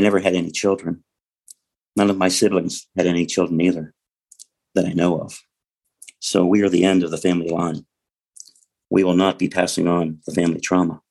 I 0.00 0.02
never 0.02 0.18
had 0.18 0.34
any 0.34 0.50
children. 0.50 1.04
None 1.94 2.08
of 2.08 2.16
my 2.16 2.28
siblings 2.28 2.88
had 2.96 3.06
any 3.06 3.26
children 3.26 3.60
either 3.60 3.92
that 4.74 4.86
I 4.86 4.94
know 4.94 5.20
of. 5.20 5.38
So 6.20 6.46
we 6.46 6.62
are 6.62 6.70
the 6.70 6.84
end 6.84 7.02
of 7.02 7.10
the 7.10 7.18
family 7.18 7.50
line. 7.50 7.84
We 8.88 9.04
will 9.04 9.14
not 9.14 9.38
be 9.38 9.50
passing 9.50 9.88
on 9.88 10.20
the 10.24 10.32
family 10.32 10.58
trauma. 10.58 11.02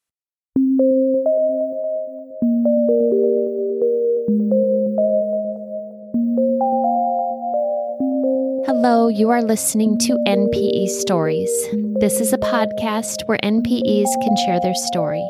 Hello, 8.65 9.08
you 9.08 9.29
are 9.29 9.44
listening 9.44 9.99
to 9.99 10.17
NPE 10.26 10.87
Stories. 10.87 11.51
This 11.99 12.19
is 12.19 12.33
a 12.33 12.40
podcast 12.40 13.28
where 13.28 13.37
NPEs 13.44 14.10
can 14.24 14.35
share 14.47 14.60
their 14.63 14.74
story. 14.74 15.29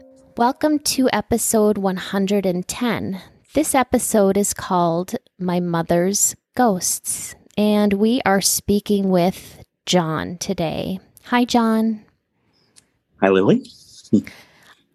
Welcome 0.37 0.79
to 0.79 1.09
episode 1.11 1.77
110. 1.77 3.21
This 3.53 3.75
episode 3.75 4.37
is 4.37 4.53
called 4.53 5.15
My 5.37 5.59
Mother's 5.59 6.35
Ghosts, 6.55 7.35
and 7.57 7.93
we 7.93 8.21
are 8.25 8.39
speaking 8.39 9.09
with 9.09 9.61
John 9.85 10.37
today. 10.37 10.99
Hi, 11.25 11.43
John. 11.43 12.05
Hi, 13.19 13.29
Lily. 13.29 13.65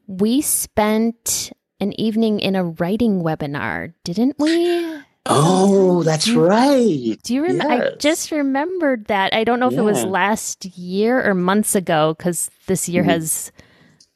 we 0.06 0.40
spent 0.40 1.52
an 1.80 1.98
evening 2.00 2.40
in 2.40 2.56
a 2.56 2.64
writing 2.64 3.22
webinar, 3.22 3.92
didn't 4.04 4.36
we? 4.38 5.02
Oh, 5.26 6.02
that's 6.02 6.30
right. 6.30 7.18
Do 7.22 7.34
you 7.34 7.42
remember? 7.42 7.74
Yes. 7.74 7.92
I 7.92 7.96
just 7.96 8.30
remembered 8.30 9.06
that. 9.06 9.34
I 9.34 9.44
don't 9.44 9.60
know 9.60 9.68
if 9.68 9.74
yeah. 9.74 9.80
it 9.80 9.84
was 9.84 10.02
last 10.04 10.64
year 10.64 11.22
or 11.28 11.34
months 11.34 11.74
ago 11.74 12.14
because 12.16 12.50
this 12.66 12.88
year 12.88 13.02
mm. 13.02 13.08
has 13.08 13.52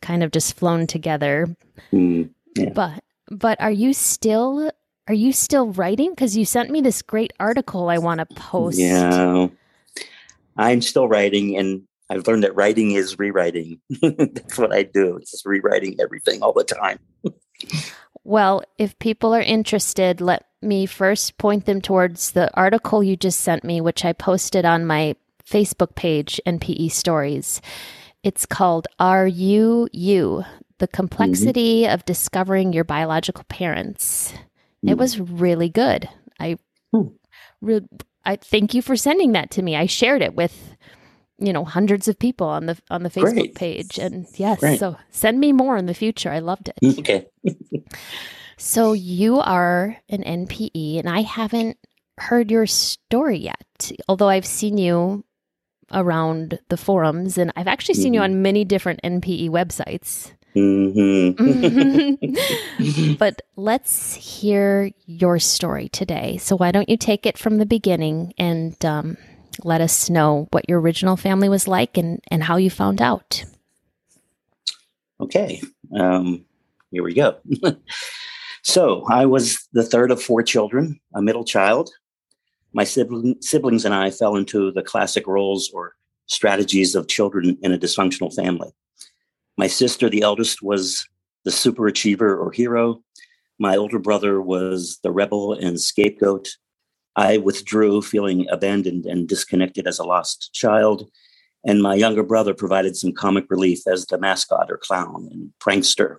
kind 0.03 0.23
of 0.23 0.31
just 0.31 0.57
flown 0.57 0.87
together. 0.87 1.55
Mm, 1.93 2.31
yeah. 2.57 2.71
But 2.75 3.05
but 3.31 3.61
are 3.61 3.71
you 3.71 3.93
still 3.93 4.71
are 5.09 5.15
you 5.15 5.33
still 5.33 5.73
writing? 5.73 6.11
Because 6.11 6.37
you 6.37 6.45
sent 6.45 6.71
me 6.71 6.81
this 6.81 7.03
great 7.03 7.33
article 7.41 7.89
I 7.89 7.99
want 7.99 8.21
to 8.21 8.27
post. 8.35 8.79
Yeah, 8.79 9.49
I'm 10.57 10.83
still 10.83 11.09
writing, 11.09 11.57
and 11.57 11.83
I've 12.11 12.27
learned 12.27 12.45
that 12.45 12.55
writing 12.55 12.93
is 12.93 13.19
rewriting. 13.19 13.81
That's 14.03 14.59
what 14.59 14.73
I 14.73 14.83
do. 14.83 15.17
It's 15.17 15.31
just 15.31 15.47
rewriting 15.47 15.97
everything 16.01 16.43
all 16.43 16.53
the 16.53 16.65
time. 16.65 16.99
well, 18.25 18.63
if 18.79 18.99
people 18.99 19.35
are 19.35 19.41
interested, 19.41 20.21
let 20.21 20.45
me 20.63 20.87
first 20.87 21.39
point 21.39 21.67
them 21.67 21.81
towards 21.81 22.33
the 22.33 22.55
article 22.55 23.03
you 23.03 23.17
just 23.17 23.41
sent 23.41 23.65
me, 23.65 23.81
which 23.81 24.05
I 24.05 24.13
posted 24.13 24.65
on 24.65 24.87
my 24.87 25.17
Facebook 25.45 25.95
page, 25.95 26.41
NPE 26.47 26.93
Stories. 26.93 27.61
It's 28.23 28.47
called 28.47 28.87
Are 28.99 29.27
You 29.27 29.89
You? 29.93 30.45
The 30.79 30.89
Complexity 30.89 31.83
mm-hmm. 31.83 31.93
of 31.93 32.05
Discovering 32.05 32.73
Your 32.73 32.85
Biological 32.85 33.45
Parents. 33.45 34.33
Mm-hmm. 34.33 34.89
It 34.89 34.97
mm. 34.97 34.99
was 34.99 35.21
really 35.21 35.69
good. 35.69 36.09
I, 36.39 36.57
mm. 36.95 37.13
re- 37.61 37.87
I 38.25 38.37
thank 38.37 38.75
you 38.75 38.83
for 38.83 38.97
sending 38.97 39.33
that 39.33 39.51
to 39.53 39.63
me. 39.63 39.77
I 39.77 39.87
shared 39.87 40.23
it 40.23 40.35
with 40.35 40.77
you 41.41 41.53
know 41.53 41.65
hundreds 41.65 42.07
of 42.07 42.19
people 42.19 42.47
on 42.47 42.67
the 42.67 42.79
on 42.91 43.03
the 43.03 43.11
Facebook 43.11 43.33
Great. 43.33 43.55
page 43.55 43.99
and 43.99 44.27
yes 44.37 44.61
Great. 44.61 44.79
so 44.79 44.97
send 45.11 45.41
me 45.41 45.53
more 45.53 45.79
in 45.79 45.87
the 45.87 45.95
future 45.95 46.31
I 46.31 46.41
loved 46.41 46.69
it. 46.69 46.99
Okay. 46.99 47.27
so 48.59 48.93
you 48.93 49.41
are 49.41 49.97
an 50.11 50.23
NPE 50.23 50.99
and 50.99 51.09
I 51.09 51.23
haven't 51.23 51.79
heard 52.19 52.51
your 52.51 52.67
story 52.67 53.39
yet 53.39 53.91
although 54.07 54.29
I've 54.29 54.45
seen 54.45 54.77
you 54.77 55.25
around 55.93 56.59
the 56.69 56.77
forums, 56.77 57.39
and 57.39 57.53
I've 57.57 57.67
actually 57.67 57.95
seen 57.95 58.07
mm-hmm. 58.09 58.15
you 58.15 58.21
on 58.21 58.43
many 58.43 58.65
different 58.65 59.01
NPE 59.03 59.51
websites. 59.51 60.33
Mm-hmm. 60.55 61.35
but 63.19 63.43
let's 63.57 64.15
hear 64.15 64.91
your 65.07 65.39
story 65.39 65.89
today. 65.89 66.39
So, 66.39 66.57
why 66.57 66.73
don't 66.73 66.89
you 66.89 66.97
take 66.97 67.25
it 67.27 67.39
from 67.39 67.59
the 67.59 67.67
beginning 67.67 68.33
and 68.37 68.83
um, 68.85 69.17
let 69.63 69.81
us 69.81 70.11
know 70.11 70.49
what 70.51 70.69
your 70.69 70.81
original 70.81 71.17
family 71.17 71.49
was 71.49 71.69
like 71.69 71.97
and, 71.97 72.21
and 72.29 72.43
how 72.43 72.57
you 72.57 72.71
found 72.71 73.01
out? 73.01 73.45
Okay, 75.21 75.63
um, 75.97 76.45
here 76.91 77.05
we 77.05 77.15
go. 77.15 77.37
so, 78.63 79.05
I 79.09 79.27
was 79.27 79.69
the 79.73 79.85
third 79.85 80.11
of 80.11 80.21
four 80.21 80.43
children, 80.43 80.99
a 81.15 81.23
middle 81.23 81.45
child 81.45 81.91
my 82.73 82.85
sibling, 82.85 83.37
siblings 83.41 83.85
and 83.85 83.95
I 83.95 84.11
fell 84.11 84.37
into 84.37 84.71
the 84.73 84.83
classic 84.83 85.27
roles 85.27 85.71
or 85.71 85.95
strategies 86.27 86.95
of 86.95 87.09
children 87.09 87.59
in 87.63 87.73
a 87.73 87.79
dysfunctional 87.79 88.35
family. 88.35 88.71
My 89.57 89.67
sister, 89.67 90.09
the 90.09 90.23
eldest, 90.23 90.63
was 90.63 91.07
the 91.45 91.51
superachiever 91.51 92.39
or 92.39 92.53
hero. 92.53 93.03
My 93.59 93.77
older 93.77 93.99
brother 93.99 94.41
was 94.41 94.99
the 95.03 95.11
rebel 95.11 95.53
and 95.53 95.81
scapegoat. 95.81 96.49
I 97.17 97.39
withdrew, 97.39 98.03
feeling 98.03 98.47
abandoned 98.49 99.07
and 99.07 99.29
disconnected 99.29 99.87
as 99.87 99.99
a 99.99 100.05
lost 100.05 100.51
child. 100.53 101.11
And 101.65 101.83
my 101.83 101.95
younger 101.95 102.23
brother 102.23 102.55
provided 102.55 102.97
some 102.97 103.13
comic 103.13 103.45
relief 103.51 103.87
as 103.87 104.07
the 104.07 104.19
mascot 104.19 104.71
or 104.71 104.79
clown 104.79 105.29
and 105.31 105.53
prankster. 105.61 106.17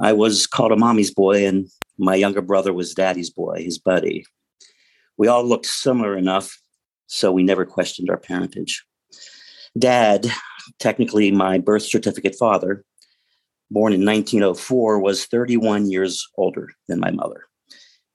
I 0.00 0.12
was 0.12 0.46
called 0.46 0.72
a 0.72 0.76
mommy's 0.76 1.12
boy, 1.12 1.46
and 1.46 1.68
my 1.96 2.14
younger 2.16 2.42
brother 2.42 2.72
was 2.72 2.94
daddy's 2.94 3.30
boy, 3.30 3.62
his 3.62 3.78
buddy. 3.78 4.26
We 5.18 5.28
all 5.28 5.44
looked 5.44 5.66
similar 5.66 6.16
enough, 6.16 6.58
so 7.06 7.32
we 7.32 7.42
never 7.42 7.64
questioned 7.64 8.10
our 8.10 8.18
parentage. 8.18 8.84
Dad, 9.78 10.26
technically 10.78 11.30
my 11.30 11.58
birth 11.58 11.82
certificate 11.82 12.34
father, 12.38 12.84
born 13.70 13.92
in 13.92 14.04
1904, 14.04 15.00
was 15.00 15.26
31 15.26 15.90
years 15.90 16.26
older 16.36 16.68
than 16.88 17.00
my 17.00 17.10
mother, 17.10 17.44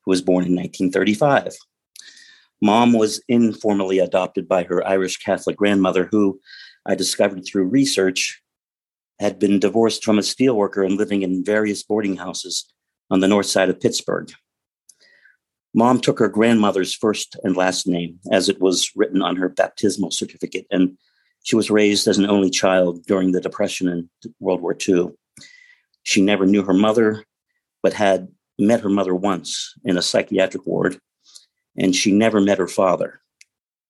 who 0.05 0.11
was 0.11 0.21
born 0.21 0.45
in 0.45 0.55
1935. 0.55 1.55
Mom 2.61 2.93
was 2.93 3.21
informally 3.27 3.99
adopted 3.99 4.47
by 4.47 4.63
her 4.63 4.87
Irish 4.87 5.17
Catholic 5.17 5.57
grandmother, 5.57 6.07
who 6.11 6.39
I 6.85 6.95
discovered 6.95 7.43
through 7.45 7.65
research 7.65 8.41
had 9.19 9.37
been 9.37 9.59
divorced 9.59 10.03
from 10.03 10.17
a 10.17 10.23
steelworker 10.23 10.85
and 10.85 10.97
living 10.97 11.21
in 11.21 11.43
various 11.43 11.83
boarding 11.83 12.17
houses 12.17 12.65
on 13.11 13.19
the 13.19 13.27
north 13.27 13.45
side 13.45 13.69
of 13.69 13.79
Pittsburgh. 13.79 14.31
Mom 15.73 16.01
took 16.01 16.19
her 16.19 16.27
grandmother's 16.27 16.93
first 16.93 17.37
and 17.43 17.55
last 17.55 17.87
name 17.87 18.19
as 18.31 18.49
it 18.49 18.59
was 18.59 18.91
written 18.95 19.21
on 19.21 19.37
her 19.37 19.47
baptismal 19.47 20.11
certificate, 20.11 20.65
and 20.69 20.97
she 21.43 21.55
was 21.55 21.71
raised 21.71 22.07
as 22.07 22.17
an 22.17 22.29
only 22.29 22.49
child 22.49 23.05
during 23.05 23.31
the 23.31 23.41
Depression 23.41 23.87
and 23.87 24.09
World 24.39 24.61
War 24.61 24.75
II. 24.87 25.09
She 26.03 26.21
never 26.21 26.45
knew 26.45 26.63
her 26.63 26.73
mother, 26.73 27.23
but 27.81 27.93
had 27.93 28.27
met 28.59 28.81
her 28.81 28.89
mother 28.89 29.15
once 29.15 29.73
in 29.85 29.97
a 29.97 30.01
psychiatric 30.01 30.65
ward, 30.65 30.99
and 31.77 31.95
she 31.95 32.11
never 32.11 32.41
met 32.41 32.57
her 32.57 32.67
father, 32.67 33.21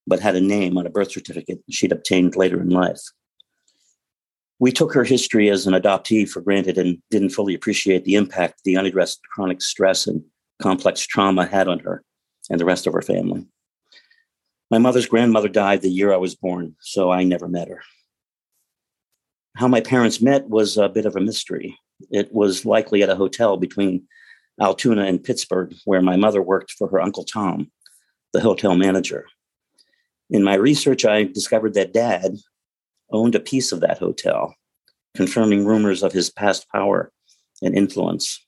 but 0.05 0.19
had 0.19 0.35
a 0.35 0.41
name 0.41 0.77
on 0.77 0.85
a 0.85 0.91
birth 0.91 1.11
certificate 1.11 1.61
she'd 1.69 1.91
obtained 1.91 2.35
later 2.35 2.61
in 2.61 2.69
life. 2.69 3.01
We 4.59 4.71
took 4.71 4.93
her 4.93 5.03
history 5.03 5.49
as 5.49 5.65
an 5.65 5.73
adoptee 5.73 6.29
for 6.29 6.41
granted 6.41 6.77
and 6.77 7.01
didn't 7.09 7.29
fully 7.29 7.55
appreciate 7.55 8.05
the 8.05 8.13
impact 8.13 8.61
the 8.63 8.77
unaddressed 8.77 9.19
chronic 9.33 9.59
stress 9.59 10.05
and 10.05 10.23
complex 10.61 11.01
trauma 11.05 11.45
had 11.45 11.67
on 11.67 11.79
her 11.79 12.03
and 12.49 12.59
the 12.59 12.65
rest 12.65 12.87
of 12.87 12.93
her 12.93 13.01
family. 13.01 13.45
My 14.69 14.77
mother's 14.77 15.05
grandmother 15.05 15.49
died 15.49 15.81
the 15.81 15.89
year 15.89 16.13
I 16.13 16.17
was 16.17 16.35
born, 16.35 16.75
so 16.79 17.11
I 17.11 17.23
never 17.23 17.47
met 17.47 17.67
her. 17.67 17.81
How 19.57 19.67
my 19.67 19.81
parents 19.81 20.21
met 20.21 20.47
was 20.47 20.77
a 20.77 20.87
bit 20.87 21.05
of 21.05 21.15
a 21.15 21.21
mystery. 21.21 21.77
It 22.09 22.33
was 22.33 22.65
likely 22.65 23.03
at 23.03 23.09
a 23.09 23.15
hotel 23.15 23.57
between 23.57 24.07
Altoona 24.61 25.03
and 25.05 25.23
Pittsburgh, 25.23 25.73
where 25.85 26.01
my 26.01 26.15
mother 26.15 26.41
worked 26.41 26.71
for 26.71 26.87
her 26.87 27.01
Uncle 27.01 27.25
Tom, 27.25 27.69
the 28.31 28.39
hotel 28.39 28.75
manager. 28.75 29.25
In 30.29 30.43
my 30.43 30.55
research, 30.55 31.03
I 31.03 31.23
discovered 31.23 31.73
that 31.73 31.93
dad 31.93 32.37
owned 33.11 33.35
a 33.35 33.41
piece 33.41 33.73
of 33.73 33.81
that 33.81 33.97
hotel, 33.97 34.55
confirming 35.15 35.65
rumors 35.65 36.01
of 36.01 36.13
his 36.13 36.29
past 36.29 36.69
power 36.69 37.11
and 37.61 37.75
influence 37.75 38.39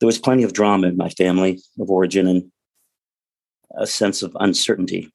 there 0.00 0.06
was 0.06 0.18
plenty 0.18 0.42
of 0.42 0.54
drama 0.54 0.88
in 0.88 0.96
my 0.96 1.10
family 1.10 1.62
of 1.78 1.90
origin 1.90 2.26
and 2.26 2.50
a 3.78 3.86
sense 3.86 4.22
of 4.22 4.36
uncertainty. 4.40 5.12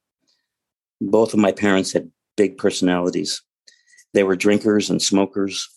Both 1.00 1.34
of 1.34 1.40
my 1.40 1.52
parents 1.52 1.92
had 1.92 2.10
big 2.36 2.56
personalities. 2.56 3.42
They 4.14 4.22
were 4.22 4.36
drinkers 4.36 4.88
and 4.88 5.02
smokers. 5.02 5.68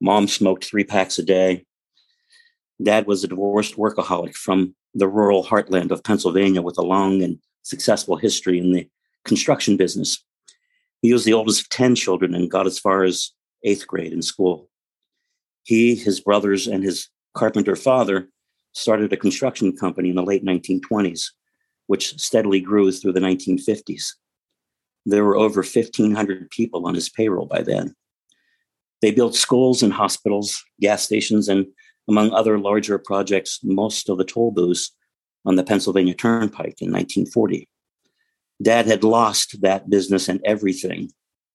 Mom 0.00 0.26
smoked 0.26 0.64
three 0.64 0.84
packs 0.84 1.18
a 1.18 1.22
day. 1.22 1.64
Dad 2.82 3.06
was 3.06 3.22
a 3.22 3.28
divorced 3.28 3.76
workaholic 3.76 4.34
from 4.34 4.74
the 4.94 5.08
rural 5.08 5.44
heartland 5.44 5.90
of 5.90 6.02
Pennsylvania 6.02 6.62
with 6.62 6.78
a 6.78 6.82
long 6.82 7.22
and 7.22 7.38
successful 7.62 8.16
history 8.16 8.58
in 8.58 8.72
the 8.72 8.88
construction 9.24 9.76
business. 9.76 10.22
He 11.02 11.12
was 11.12 11.24
the 11.24 11.32
oldest 11.32 11.62
of 11.62 11.68
10 11.68 11.94
children 11.94 12.34
and 12.34 12.50
got 12.50 12.66
as 12.66 12.78
far 12.78 13.04
as 13.04 13.32
eighth 13.62 13.86
grade 13.86 14.12
in 14.12 14.22
school. 14.22 14.68
He, 15.62 15.94
his 15.94 16.20
brothers, 16.20 16.66
and 16.66 16.82
his 16.82 17.08
carpenter 17.34 17.76
father 17.76 18.30
started 18.76 19.10
a 19.12 19.16
construction 19.16 19.74
company 19.74 20.10
in 20.10 20.16
the 20.16 20.22
late 20.22 20.44
1920s, 20.44 21.30
which 21.86 22.18
steadily 22.20 22.60
grew 22.60 22.92
through 22.92 23.12
the 23.12 23.20
1950s. 23.20 24.12
There 25.06 25.24
were 25.24 25.36
over 25.36 25.62
1,500 25.62 26.50
people 26.50 26.86
on 26.86 26.94
his 26.94 27.08
payroll 27.08 27.46
by 27.46 27.62
then. 27.62 27.94
They 29.00 29.12
built 29.12 29.34
schools 29.34 29.82
and 29.82 29.92
hospitals, 29.92 30.62
gas 30.80 31.02
stations, 31.02 31.48
and 31.48 31.66
among 32.08 32.32
other 32.32 32.58
larger 32.58 32.98
projects, 32.98 33.60
most 33.62 34.10
of 34.10 34.18
the 34.18 34.24
toll 34.24 34.50
booths 34.50 34.94
on 35.46 35.56
the 35.56 35.64
Pennsylvania 35.64 36.14
Turnpike 36.14 36.82
in 36.82 36.92
1940. 36.92 37.68
Dad 38.62 38.86
had 38.86 39.04
lost 39.04 39.62
that 39.62 39.88
business 39.88 40.28
and 40.28 40.40
everything 40.44 41.10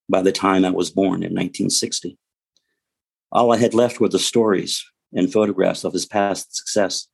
by 0.10 0.22
the 0.22 0.32
time 0.32 0.66
I 0.66 0.72
was 0.72 0.90
born 0.90 1.24
in 1.24 1.34
1960. 1.34 2.18
All 3.32 3.52
I 3.52 3.58
had 3.58 3.74
left 3.74 4.00
were 4.00 4.10
the 4.10 4.20
stories 4.20 4.84
and 5.14 5.32
photographs 5.32 5.84
of 5.84 5.94
his 5.94 6.06
past 6.06 6.56
success. 6.56 7.08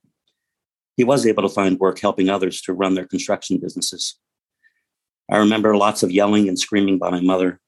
He 0.97 1.03
was 1.03 1.27
able 1.27 1.43
to 1.43 1.49
find 1.49 1.79
work 1.79 1.99
helping 1.99 2.27
others 2.27 2.59
to 2.63 2.73
run 2.73 2.95
their 2.95 3.05
construction 3.05 3.59
businesses. 3.59 4.19
I 5.31 5.37
remember 5.37 5.77
lots 5.77 6.01
of 6.01 6.11
yelling 6.11 6.47
and 6.47 6.57
screaming 6.57 6.97
by 6.97 7.11
my 7.11 7.21
mother, 7.21 7.59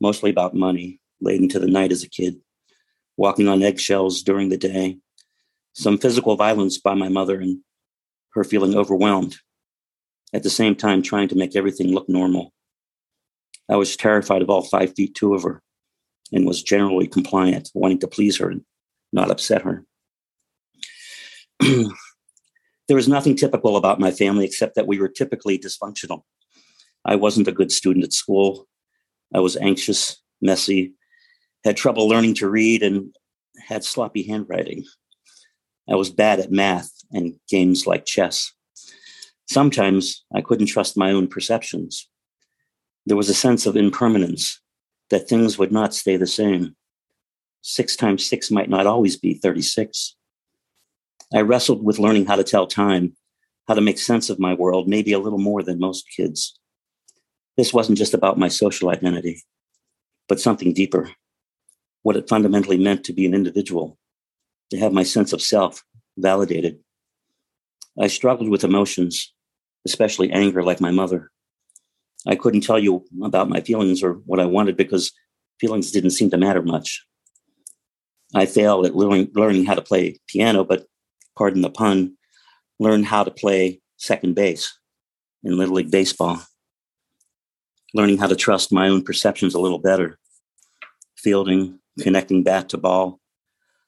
mostly 0.00 0.30
about 0.30 0.54
money, 0.54 1.00
late 1.20 1.40
into 1.40 1.58
the 1.58 1.66
night 1.66 1.90
as 1.90 2.02
a 2.02 2.08
kid, 2.08 2.36
walking 3.16 3.48
on 3.48 3.62
eggshells 3.62 4.22
during 4.22 4.50
the 4.50 4.58
day, 4.58 4.98
some 5.72 5.96
physical 5.96 6.36
violence 6.36 6.78
by 6.78 6.94
my 6.94 7.08
mother, 7.08 7.40
and 7.40 7.60
her 8.34 8.44
feeling 8.44 8.76
overwhelmed, 8.76 9.36
at 10.34 10.42
the 10.42 10.50
same 10.50 10.74
time 10.74 11.00
trying 11.00 11.28
to 11.28 11.36
make 11.36 11.56
everything 11.56 11.94
look 11.94 12.08
normal. 12.10 12.52
I 13.70 13.76
was 13.76 13.96
terrified 13.96 14.42
of 14.42 14.50
all 14.50 14.62
five 14.62 14.94
feet 14.94 15.14
two 15.14 15.34
of 15.34 15.42
her 15.44 15.62
and 16.30 16.44
was 16.44 16.62
generally 16.62 17.06
compliant, 17.06 17.70
wanting 17.72 18.00
to 18.00 18.08
please 18.08 18.36
her 18.36 18.50
and 18.50 18.64
not 19.12 19.30
upset 19.30 19.62
her. 19.62 19.86
there 22.88 22.96
was 22.96 23.08
nothing 23.08 23.36
typical 23.36 23.76
about 23.76 24.00
my 24.00 24.10
family 24.10 24.44
except 24.44 24.74
that 24.76 24.86
we 24.86 24.98
were 24.98 25.08
typically 25.08 25.58
dysfunctional. 25.58 26.22
I 27.04 27.16
wasn't 27.16 27.48
a 27.48 27.52
good 27.52 27.72
student 27.72 28.04
at 28.04 28.12
school. 28.12 28.66
I 29.34 29.40
was 29.40 29.56
anxious, 29.56 30.22
messy, 30.40 30.94
had 31.64 31.76
trouble 31.76 32.08
learning 32.08 32.34
to 32.34 32.48
read, 32.48 32.82
and 32.82 33.14
had 33.58 33.84
sloppy 33.84 34.22
handwriting. 34.22 34.84
I 35.88 35.94
was 35.94 36.10
bad 36.10 36.40
at 36.40 36.52
math 36.52 36.90
and 37.12 37.34
games 37.48 37.86
like 37.86 38.06
chess. 38.06 38.52
Sometimes 39.48 40.24
I 40.34 40.40
couldn't 40.40 40.66
trust 40.66 40.96
my 40.96 41.12
own 41.12 41.28
perceptions. 41.28 42.08
There 43.04 43.16
was 43.16 43.28
a 43.28 43.34
sense 43.34 43.66
of 43.66 43.76
impermanence, 43.76 44.60
that 45.10 45.28
things 45.28 45.58
would 45.58 45.72
not 45.72 45.94
stay 45.94 46.16
the 46.16 46.26
same. 46.26 46.74
Six 47.62 47.96
times 47.96 48.24
six 48.24 48.50
might 48.50 48.68
not 48.68 48.86
always 48.86 49.16
be 49.16 49.34
36. 49.34 50.16
I 51.34 51.40
wrestled 51.40 51.84
with 51.84 51.98
learning 51.98 52.26
how 52.26 52.36
to 52.36 52.44
tell 52.44 52.66
time, 52.66 53.16
how 53.68 53.74
to 53.74 53.80
make 53.80 53.98
sense 53.98 54.30
of 54.30 54.38
my 54.38 54.54
world, 54.54 54.88
maybe 54.88 55.12
a 55.12 55.18
little 55.18 55.38
more 55.38 55.62
than 55.62 55.78
most 55.78 56.06
kids. 56.14 56.58
This 57.56 57.72
wasn't 57.72 57.98
just 57.98 58.14
about 58.14 58.38
my 58.38 58.48
social 58.48 58.90
identity, 58.90 59.42
but 60.28 60.40
something 60.40 60.72
deeper 60.72 61.10
what 62.06 62.16
it 62.16 62.28
fundamentally 62.28 62.78
meant 62.78 63.02
to 63.02 63.12
be 63.12 63.26
an 63.26 63.34
individual, 63.34 63.98
to 64.70 64.78
have 64.78 64.92
my 64.92 65.02
sense 65.02 65.32
of 65.32 65.42
self 65.42 65.82
validated. 66.16 66.78
I 68.00 68.06
struggled 68.06 68.48
with 68.48 68.62
emotions, 68.62 69.34
especially 69.84 70.30
anger, 70.30 70.62
like 70.62 70.80
my 70.80 70.92
mother. 70.92 71.32
I 72.24 72.36
couldn't 72.36 72.60
tell 72.60 72.78
you 72.78 73.04
about 73.24 73.48
my 73.48 73.60
feelings 73.60 74.04
or 74.04 74.12
what 74.24 74.38
I 74.38 74.46
wanted 74.46 74.76
because 74.76 75.10
feelings 75.60 75.90
didn't 75.90 76.10
seem 76.10 76.30
to 76.30 76.36
matter 76.36 76.62
much. 76.62 77.04
I 78.36 78.46
failed 78.46 78.86
at 78.86 78.94
learning, 78.94 79.32
learning 79.34 79.64
how 79.64 79.74
to 79.74 79.82
play 79.82 80.20
piano, 80.28 80.62
but 80.62 80.86
pardon 81.36 81.62
the 81.62 81.70
pun, 81.70 82.16
learned 82.78 83.06
how 83.06 83.24
to 83.24 83.30
play 83.30 83.80
second 83.96 84.34
base 84.34 84.78
in 85.42 85.56
Little 85.56 85.76
League 85.76 85.90
Baseball. 85.90 86.40
Learning 87.94 88.18
how 88.18 88.26
to 88.26 88.36
trust 88.36 88.72
my 88.72 88.88
own 88.88 89.02
perceptions 89.02 89.54
a 89.54 89.60
little 89.60 89.78
better. 89.78 90.18
Fielding, 91.16 91.78
connecting 92.00 92.42
bat 92.42 92.68
to 92.70 92.78
ball, 92.78 93.20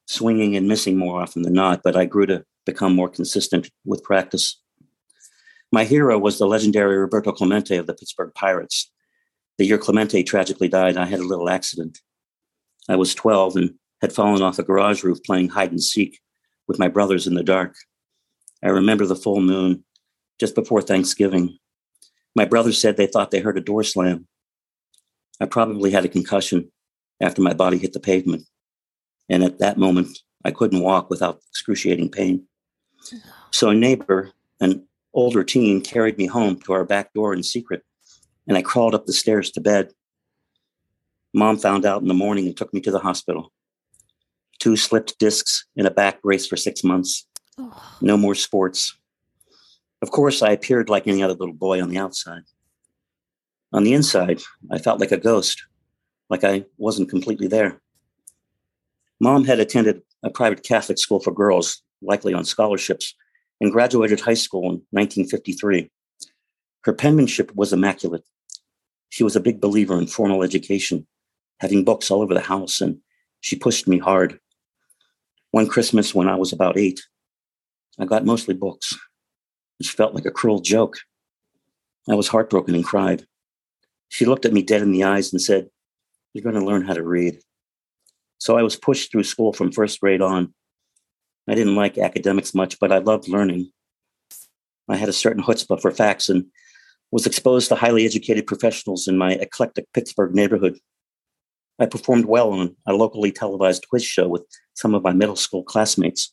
swinging 0.06 0.56
and 0.56 0.68
missing 0.68 0.96
more 0.96 1.20
often 1.20 1.42
than 1.42 1.52
not, 1.52 1.82
but 1.82 1.96
I 1.96 2.04
grew 2.04 2.26
to 2.26 2.44
become 2.64 2.94
more 2.94 3.08
consistent 3.08 3.70
with 3.84 4.02
practice. 4.02 4.60
My 5.70 5.84
hero 5.84 6.18
was 6.18 6.38
the 6.38 6.46
legendary 6.46 6.96
Roberto 6.96 7.32
Clemente 7.32 7.76
of 7.76 7.86
the 7.86 7.94
Pittsburgh 7.94 8.32
Pirates. 8.34 8.90
The 9.58 9.66
year 9.66 9.78
Clemente 9.78 10.22
tragically 10.22 10.68
died, 10.68 10.96
I 10.96 11.04
had 11.04 11.20
a 11.20 11.26
little 11.26 11.50
accident. 11.50 11.98
I 12.88 12.96
was 12.96 13.14
12 13.14 13.56
and 13.56 13.74
had 14.00 14.12
fallen 14.12 14.40
off 14.40 14.58
a 14.58 14.62
garage 14.62 15.02
roof 15.02 15.18
playing 15.24 15.50
hide 15.50 15.72
and 15.72 15.82
seek 15.82 16.20
with 16.68 16.78
my 16.78 16.88
brothers 16.88 17.26
in 17.26 17.34
the 17.34 17.42
dark. 17.42 17.74
I 18.62 18.68
remember 18.68 19.06
the 19.06 19.16
full 19.16 19.40
moon 19.40 19.84
just 20.38 20.54
before 20.54 20.82
Thanksgiving. 20.82 21.58
My 22.36 22.44
brothers 22.44 22.80
said 22.80 22.96
they 22.96 23.06
thought 23.06 23.30
they 23.30 23.40
heard 23.40 23.58
a 23.58 23.62
door 23.62 23.82
slam. 23.82 24.28
I 25.40 25.46
probably 25.46 25.90
had 25.90 26.04
a 26.04 26.08
concussion 26.08 26.70
after 27.20 27.42
my 27.42 27.54
body 27.54 27.78
hit 27.78 27.92
the 27.92 28.00
pavement. 28.00 28.44
And 29.28 29.42
at 29.42 29.58
that 29.58 29.78
moment, 29.78 30.18
I 30.44 30.50
couldn't 30.50 30.82
walk 30.82 31.10
without 31.10 31.40
excruciating 31.50 32.10
pain. 32.10 32.44
So 33.50 33.70
a 33.70 33.74
neighbor, 33.74 34.32
an 34.60 34.86
older 35.14 35.44
teen, 35.44 35.80
carried 35.80 36.18
me 36.18 36.26
home 36.26 36.60
to 36.60 36.72
our 36.72 36.84
back 36.84 37.12
door 37.12 37.32
in 37.34 37.42
secret, 37.42 37.82
and 38.46 38.56
I 38.56 38.62
crawled 38.62 38.94
up 38.94 39.06
the 39.06 39.12
stairs 39.12 39.50
to 39.52 39.60
bed. 39.60 39.92
Mom 41.34 41.58
found 41.58 41.84
out 41.84 42.02
in 42.02 42.08
the 42.08 42.14
morning 42.14 42.46
and 42.46 42.56
took 42.56 42.72
me 42.72 42.80
to 42.82 42.90
the 42.90 42.98
hospital. 42.98 43.52
Two 44.58 44.76
slipped 44.76 45.18
discs 45.18 45.64
and 45.76 45.86
a 45.86 45.90
back 45.90 46.22
brace 46.22 46.46
for 46.46 46.56
six 46.56 46.82
months. 46.82 47.26
Oh. 47.58 47.96
No 48.00 48.16
more 48.16 48.34
sports. 48.34 48.96
Of 50.02 50.10
course, 50.10 50.42
I 50.42 50.50
appeared 50.50 50.88
like 50.88 51.06
any 51.06 51.22
other 51.22 51.34
little 51.34 51.54
boy 51.54 51.82
on 51.82 51.88
the 51.88 51.98
outside. 51.98 52.42
On 53.72 53.84
the 53.84 53.92
inside, 53.92 54.40
I 54.70 54.78
felt 54.78 55.00
like 55.00 55.12
a 55.12 55.18
ghost, 55.18 55.64
like 56.30 56.44
I 56.44 56.64
wasn't 56.78 57.10
completely 57.10 57.48
there. 57.48 57.80
Mom 59.20 59.44
had 59.44 59.60
attended 59.60 60.02
a 60.22 60.30
private 60.30 60.62
Catholic 60.62 60.98
school 60.98 61.20
for 61.20 61.32
girls, 61.32 61.82
likely 62.00 62.32
on 62.32 62.44
scholarships, 62.44 63.14
and 63.60 63.72
graduated 63.72 64.20
high 64.20 64.34
school 64.34 64.62
in 64.62 64.82
1953. 64.90 65.90
Her 66.82 66.92
penmanship 66.92 67.54
was 67.54 67.72
immaculate. 67.72 68.24
She 69.10 69.24
was 69.24 69.36
a 69.36 69.40
big 69.40 69.60
believer 69.60 69.98
in 69.98 70.06
formal 70.06 70.42
education, 70.42 71.06
having 71.60 71.84
books 71.84 72.10
all 72.10 72.22
over 72.22 72.34
the 72.34 72.40
house, 72.40 72.80
and 72.80 72.98
she 73.40 73.56
pushed 73.56 73.88
me 73.88 73.98
hard. 73.98 74.38
One 75.50 75.66
Christmas 75.66 76.14
when 76.14 76.28
I 76.28 76.36
was 76.36 76.52
about 76.52 76.76
eight, 76.76 77.00
I 77.98 78.04
got 78.04 78.24
mostly 78.24 78.54
books, 78.54 78.96
which 79.78 79.90
felt 79.90 80.14
like 80.14 80.26
a 80.26 80.30
cruel 80.30 80.60
joke. 80.60 80.98
I 82.08 82.14
was 82.14 82.28
heartbroken 82.28 82.74
and 82.74 82.84
cried. 82.84 83.26
She 84.08 84.24
looked 84.24 84.44
at 84.44 84.52
me 84.52 84.62
dead 84.62 84.82
in 84.82 84.92
the 84.92 85.04
eyes 85.04 85.32
and 85.32 85.40
said, 85.40 85.68
you're 86.32 86.42
going 86.42 86.54
to 86.54 86.64
learn 86.64 86.86
how 86.86 86.94
to 86.94 87.02
read. 87.02 87.40
So 88.38 88.56
I 88.56 88.62
was 88.62 88.76
pushed 88.76 89.10
through 89.10 89.24
school 89.24 89.52
from 89.52 89.72
first 89.72 90.00
grade 90.00 90.22
on. 90.22 90.54
I 91.48 91.54
didn't 91.54 91.76
like 91.76 91.98
academics 91.98 92.54
much, 92.54 92.78
but 92.78 92.92
I 92.92 92.98
loved 92.98 93.28
learning. 93.28 93.70
I 94.88 94.96
had 94.96 95.08
a 95.08 95.14
certain 95.14 95.42
chutzpah 95.42 95.80
for 95.80 95.90
facts 95.90 96.28
and 96.28 96.46
was 97.10 97.26
exposed 97.26 97.68
to 97.68 97.74
highly 97.74 98.04
educated 98.04 98.46
professionals 98.46 99.08
in 99.08 99.16
my 99.18 99.32
eclectic 99.32 99.86
Pittsburgh 99.94 100.34
neighborhood. 100.34 100.78
I 101.78 101.86
performed 101.86 102.24
well 102.24 102.50
on 102.50 102.76
a 102.86 102.92
locally 102.92 103.30
televised 103.30 103.86
quiz 103.88 104.04
show 104.04 104.28
with 104.28 104.42
some 104.74 104.94
of 104.94 105.02
my 105.02 105.12
middle 105.12 105.36
school 105.36 105.62
classmates. 105.62 106.32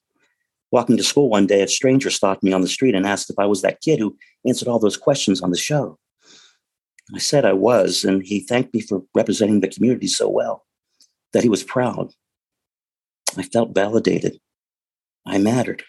Walking 0.72 0.98
to 0.98 1.04
school 1.04 1.30
one 1.30 1.48
day, 1.48 1.62
a 1.62 1.68
stranger 1.68 2.10
stopped 2.10 2.44
me 2.44 2.52
on 2.52 2.62
the 2.62 2.68
street 2.68 2.96
and 2.96 3.06
asked 3.06 3.30
if 3.30 3.38
I 3.38 3.46
was 3.46 3.62
that 3.62 3.82
kid 3.82 4.00
who 4.00 4.18
answered 4.48 4.68
all 4.68 4.80
those 4.80 4.98
questions 4.98 5.42
on 5.42 5.52
the 5.52 5.58
show. 5.58 6.00
I 7.14 7.20
said 7.20 7.46
I 7.46 7.54
was, 7.54 8.04
and 8.04 8.25
he 8.25 8.40
thanked 8.40 8.74
me 8.74 8.82
for 8.82 9.04
representing 9.14 9.62
the 9.62 9.68
community 9.68 10.08
so 10.08 10.28
well 10.28 10.66
that 11.34 11.44
he 11.44 11.50
was 11.50 11.64
proud. 11.64 12.12
I 13.38 13.44
felt 13.44 13.75
validated. 13.75 14.40
I 15.25 15.38
mattered. 15.38 15.84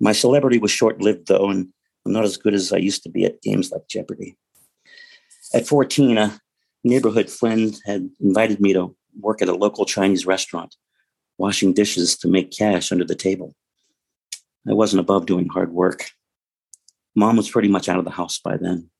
My 0.00 0.12
celebrity 0.12 0.58
was 0.58 0.70
short 0.70 1.00
lived, 1.00 1.26
though, 1.26 1.50
and 1.50 1.68
I'm 2.06 2.12
not 2.12 2.24
as 2.24 2.36
good 2.36 2.54
as 2.54 2.72
I 2.72 2.76
used 2.76 3.02
to 3.02 3.10
be 3.10 3.24
at 3.24 3.42
games 3.42 3.72
like 3.72 3.88
Jeopardy. 3.88 4.36
At 5.52 5.66
14, 5.66 6.18
a 6.18 6.40
neighborhood 6.84 7.30
friend 7.30 7.78
had 7.84 8.08
invited 8.20 8.60
me 8.60 8.72
to 8.72 8.94
work 9.20 9.42
at 9.42 9.48
a 9.48 9.54
local 9.54 9.84
Chinese 9.84 10.26
restaurant, 10.26 10.76
washing 11.36 11.72
dishes 11.72 12.16
to 12.18 12.28
make 12.28 12.50
cash 12.50 12.92
under 12.92 13.04
the 13.04 13.14
table. 13.14 13.54
I 14.68 14.72
wasn't 14.72 15.00
above 15.00 15.26
doing 15.26 15.48
hard 15.48 15.72
work. 15.72 16.10
Mom 17.14 17.36
was 17.36 17.50
pretty 17.50 17.68
much 17.68 17.88
out 17.88 17.98
of 17.98 18.04
the 18.04 18.10
house 18.10 18.38
by 18.38 18.56
then. 18.56 18.90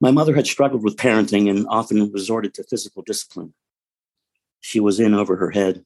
My 0.00 0.10
mother 0.10 0.34
had 0.34 0.46
struggled 0.46 0.82
with 0.82 0.96
parenting 0.96 1.48
and 1.48 1.66
often 1.68 2.10
resorted 2.12 2.54
to 2.54 2.64
physical 2.64 3.02
discipline. 3.02 3.54
She 4.60 4.80
was 4.80 4.98
in 4.98 5.14
over 5.14 5.36
her 5.36 5.50
head. 5.50 5.84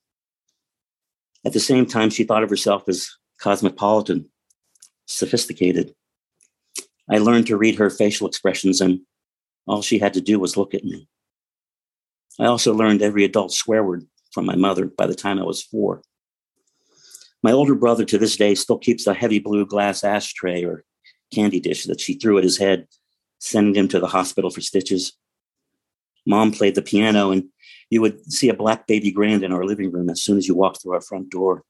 At 1.45 1.53
the 1.53 1.61
same 1.61 1.87
time, 1.87 2.11
she 2.11 2.25
thought 2.25 2.43
of 2.43 2.51
herself 2.51 2.89
as 2.89 3.11
cosmopolitan, 3.39 4.29
sophisticated. 5.07 5.95
I 7.11 7.19
learned 7.19 7.47
to 7.47 7.57
read 7.57 7.77
her 7.77 7.91
facial 7.91 8.27
expressions, 8.27 8.81
and 8.81 9.01
all 9.69 9.83
she 9.83 9.99
had 9.99 10.15
to 10.15 10.21
do 10.21 10.39
was 10.41 10.57
look 10.57 10.75
at 10.75 10.85
me. 10.85 11.09
I 12.41 12.47
also 12.47 12.75
learned 12.75 13.03
every 13.03 13.25
adult 13.25 13.53
swear 13.53 13.85
word 13.85 14.07
from 14.33 14.47
my 14.47 14.57
mother 14.57 14.87
by 14.87 15.07
the 15.07 15.15
time 15.15 15.39
I 15.39 15.45
was 15.45 15.63
four. 15.63 16.03
My 17.43 17.53
older 17.53 17.75
brother 17.75 18.05
to 18.05 18.19
this 18.19 18.37
day 18.37 18.55
still 18.55 18.79
keeps 18.79 19.07
a 19.07 19.15
heavy 19.15 19.39
blue 19.39 19.67
glass 19.67 20.03
ashtray 20.03 20.65
or 20.65 20.85
candy 21.33 21.61
dish 21.61 21.85
that 21.85 22.01
she 22.01 22.15
threw 22.15 22.39
at 22.39 22.45
his 22.45 22.59
head, 22.59 22.87
sending 23.39 23.75
him 23.75 23.89
to 23.89 24.01
the 24.01 24.09
hospital 24.09 24.51
for 24.51 24.61
stitches. 24.61 25.13
Mom 26.27 26.53
played 26.53 26.75
the 26.75 26.83
piano, 26.83 27.31
and 27.31 27.45
you 27.91 28.01
would 28.01 28.33
see 28.33 28.49
a 28.49 28.55
black 28.55 28.87
baby 28.87 29.11
grand 29.11 29.45
in 29.45 29.53
our 29.53 29.65
living 29.65 29.91
room 29.93 30.11
as 30.11 30.23
soon 30.23 30.37
as 30.37 30.49
you 30.49 30.55
walked 30.55 30.83
through 30.83 30.95
our 30.95 31.01
front 31.01 31.31
door. 31.31 31.63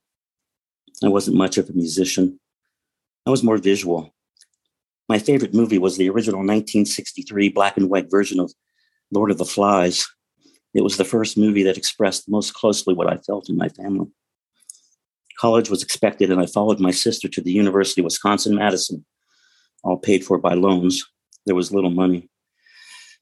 I 1.03 1.07
wasn't 1.07 1.37
much 1.37 1.57
of 1.57 1.69
a 1.69 1.73
musician, 1.73 2.39
I 3.25 3.29
was 3.29 3.43
more 3.43 3.57
visual. 3.57 4.13
My 5.09 5.17
favorite 5.17 5.55
movie 5.55 5.79
was 5.79 5.97
the 5.97 6.07
original 6.07 6.41
1963 6.41 7.49
black 7.49 7.77
and 7.77 7.89
white 7.89 8.11
version 8.11 8.39
of 8.39 8.53
Lord 9.11 9.31
of 9.31 9.39
the 9.39 9.45
Flies. 9.45 10.07
It 10.75 10.83
was 10.83 10.97
the 10.97 11.03
first 11.03 11.35
movie 11.35 11.63
that 11.63 11.77
expressed 11.77 12.29
most 12.29 12.53
closely 12.53 12.93
what 12.93 13.11
I 13.11 13.17
felt 13.17 13.49
in 13.49 13.57
my 13.57 13.69
family. 13.69 14.05
College 15.39 15.67
was 15.67 15.81
expected, 15.81 16.29
and 16.29 16.39
I 16.39 16.45
followed 16.45 16.79
my 16.79 16.91
sister 16.91 17.27
to 17.27 17.41
the 17.41 17.51
University 17.51 18.01
of 18.01 18.05
Wisconsin 18.05 18.55
Madison, 18.55 19.03
all 19.83 19.97
paid 19.97 20.23
for 20.23 20.37
by 20.37 20.53
loans. 20.53 21.03
There 21.47 21.55
was 21.55 21.71
little 21.71 21.89
money. 21.89 22.29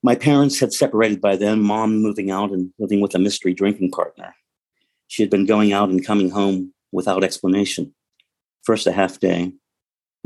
My 0.04 0.16
parents 0.16 0.60
had 0.60 0.74
separated 0.74 1.22
by 1.22 1.38
then, 1.38 1.62
mom 1.62 1.98
moving 2.00 2.32
out 2.32 2.52
and 2.52 2.74
living 2.80 3.00
with 3.00 3.16
a 3.16 3.20
mystery 3.20 3.54
drinking 3.54 3.92
partner. 3.92 4.36
She 5.08 5.24
had 5.24 5.30
been 5.30 5.46
going 5.46 5.72
out 5.72 5.88
and 5.88 6.06
coming 6.06 6.32
home 6.32 6.74
without 6.92 7.24
explanation. 7.24 7.96
First 8.64 8.88
a 8.88 8.92
half 8.92 9.22
day, 9.22 9.54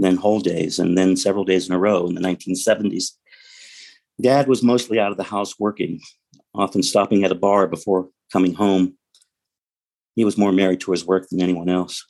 then 0.03 0.17
whole 0.17 0.39
days, 0.39 0.79
and 0.79 0.97
then 0.97 1.15
several 1.15 1.43
days 1.43 1.67
in 1.67 1.75
a 1.75 1.79
row 1.79 2.07
in 2.07 2.15
the 2.15 2.21
1970s. 2.21 3.11
Dad 4.21 4.47
was 4.47 4.63
mostly 4.63 4.99
out 4.99 5.11
of 5.11 5.17
the 5.17 5.23
house 5.23 5.59
working, 5.59 5.99
often 6.53 6.83
stopping 6.83 7.23
at 7.23 7.31
a 7.31 7.35
bar 7.35 7.67
before 7.67 8.09
coming 8.31 8.53
home. 8.53 8.97
He 10.15 10.25
was 10.25 10.37
more 10.37 10.51
married 10.51 10.81
to 10.81 10.91
his 10.91 11.05
work 11.05 11.27
than 11.29 11.41
anyone 11.41 11.69
else. 11.69 12.05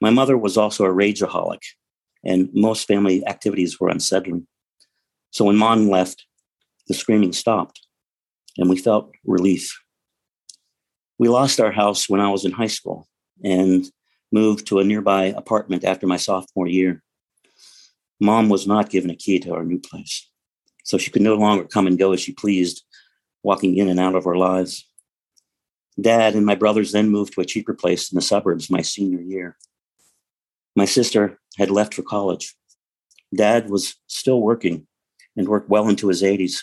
My 0.00 0.10
mother 0.10 0.36
was 0.36 0.56
also 0.56 0.84
a 0.84 0.94
rageaholic, 0.94 1.62
and 2.24 2.48
most 2.52 2.86
family 2.86 3.26
activities 3.26 3.78
were 3.78 3.88
unsettling. 3.88 4.46
So 5.30 5.44
when 5.44 5.56
mom 5.56 5.88
left, 5.88 6.26
the 6.88 6.94
screaming 6.94 7.32
stopped, 7.32 7.80
and 8.56 8.68
we 8.68 8.76
felt 8.76 9.12
relief. 9.24 9.78
We 11.18 11.28
lost 11.28 11.60
our 11.60 11.72
house 11.72 12.08
when 12.08 12.20
I 12.20 12.30
was 12.30 12.44
in 12.44 12.52
high 12.52 12.66
school 12.66 13.08
and 13.42 13.84
moved 14.34 14.66
to 14.66 14.80
a 14.80 14.84
nearby 14.84 15.26
apartment 15.26 15.84
after 15.84 16.08
my 16.08 16.16
sophomore 16.16 16.66
year. 16.66 17.02
Mom 18.20 18.48
was 18.48 18.66
not 18.66 18.90
given 18.90 19.08
a 19.08 19.14
key 19.14 19.38
to 19.38 19.54
our 19.54 19.64
new 19.64 19.78
place, 19.78 20.28
so 20.82 20.98
she 20.98 21.12
could 21.12 21.22
no 21.22 21.36
longer 21.36 21.64
come 21.64 21.86
and 21.86 22.00
go 22.00 22.12
as 22.12 22.20
she 22.20 22.32
pleased, 22.32 22.82
walking 23.44 23.76
in 23.78 23.88
and 23.88 24.00
out 24.00 24.16
of 24.16 24.26
our 24.26 24.34
lives. 24.34 24.88
Dad 26.00 26.34
and 26.34 26.44
my 26.44 26.56
brothers 26.56 26.90
then 26.90 27.10
moved 27.10 27.34
to 27.34 27.40
a 27.40 27.44
cheaper 27.44 27.74
place 27.74 28.10
in 28.10 28.16
the 28.16 28.22
suburbs 28.22 28.68
my 28.68 28.82
senior 28.82 29.20
year. 29.20 29.56
My 30.74 30.84
sister 30.84 31.38
had 31.56 31.70
left 31.70 31.94
for 31.94 32.02
college. 32.02 32.56
Dad 33.32 33.70
was 33.70 33.94
still 34.08 34.40
working 34.40 34.88
and 35.36 35.46
worked 35.46 35.68
well 35.68 35.88
into 35.88 36.08
his 36.08 36.22
80s. 36.22 36.56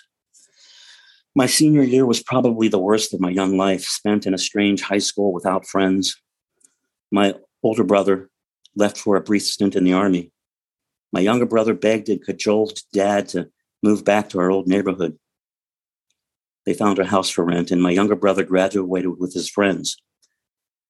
My 1.33 1.45
senior 1.45 1.83
year 1.83 2.05
was 2.05 2.21
probably 2.21 2.67
the 2.67 2.85
worst 2.89 3.13
of 3.13 3.21
my 3.21 3.29
young 3.29 3.55
life, 3.55 3.85
spent 3.85 4.27
in 4.27 4.33
a 4.33 4.37
strange 4.49 4.81
high 4.81 5.05
school 5.09 5.31
without 5.31 5.65
friends. 5.65 6.21
My 7.09 7.35
older 7.63 7.83
brother 7.83 8.29
left 8.75 8.97
for 8.97 9.15
a 9.15 9.21
brief 9.21 9.43
stint 9.43 9.75
in 9.75 9.83
the 9.83 9.93
army. 9.93 10.31
My 11.11 11.19
younger 11.19 11.45
brother 11.45 11.73
begged 11.73 12.09
and 12.09 12.23
cajoled 12.23 12.79
dad 12.93 13.27
to 13.29 13.49
move 13.83 14.05
back 14.05 14.29
to 14.29 14.39
our 14.39 14.49
old 14.49 14.67
neighborhood. 14.67 15.17
They 16.65 16.73
found 16.73 16.99
a 16.99 17.05
house 17.05 17.29
for 17.29 17.43
rent, 17.43 17.71
and 17.71 17.81
my 17.81 17.91
younger 17.91 18.15
brother 18.15 18.43
graduated 18.43 19.19
with 19.19 19.33
his 19.33 19.49
friends 19.49 19.97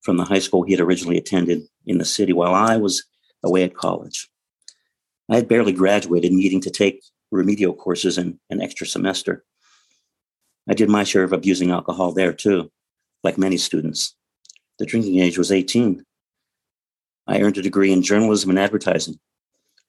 from 0.01 0.17
the 0.17 0.25
high 0.25 0.39
school 0.39 0.63
he 0.63 0.73
had 0.73 0.81
originally 0.81 1.17
attended 1.17 1.63
in 1.85 1.97
the 1.97 2.05
city 2.05 2.33
while 2.33 2.53
I 2.53 2.77
was 2.77 3.03
away 3.43 3.63
at 3.63 3.75
college. 3.75 4.29
I 5.29 5.35
had 5.35 5.47
barely 5.47 5.71
graduated, 5.71 6.33
needing 6.33 6.61
to 6.61 6.69
take 6.69 7.03
remedial 7.31 7.73
courses 7.73 8.17
and 8.17 8.37
an 8.49 8.61
extra 8.61 8.85
semester. 8.85 9.45
I 10.69 10.73
did 10.73 10.89
my 10.89 11.03
share 11.03 11.23
of 11.23 11.33
abusing 11.33 11.71
alcohol 11.71 12.11
there 12.11 12.33
too, 12.33 12.71
like 13.23 13.37
many 13.37 13.57
students. 13.57 14.15
The 14.77 14.85
drinking 14.85 15.19
age 15.19 15.37
was 15.37 15.51
18. 15.51 16.03
I 17.27 17.39
earned 17.41 17.57
a 17.57 17.61
degree 17.61 17.91
in 17.91 18.01
journalism 18.01 18.49
and 18.49 18.59
advertising. 18.59 19.19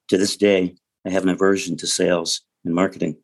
To 0.09 0.17
this 0.17 0.37
day, 0.37 0.75
I 1.05 1.09
have 1.09 1.23
an 1.23 1.29
aversion 1.29 1.77
to 1.77 1.87
sales 1.87 2.41
and 2.63 2.73
marketing. 2.73 3.17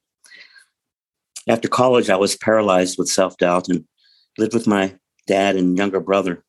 After 1.47 1.67
college, 1.67 2.09
I 2.09 2.15
was 2.15 2.35
paralyzed 2.35 2.97
with 2.97 3.07
self 3.07 3.37
doubt 3.37 3.69
and 3.69 3.85
lived 4.37 4.53
with 4.53 4.67
my 4.67 4.95
dad 5.27 5.55
and 5.55 5.77
younger 5.77 5.99
brother. 5.99 6.43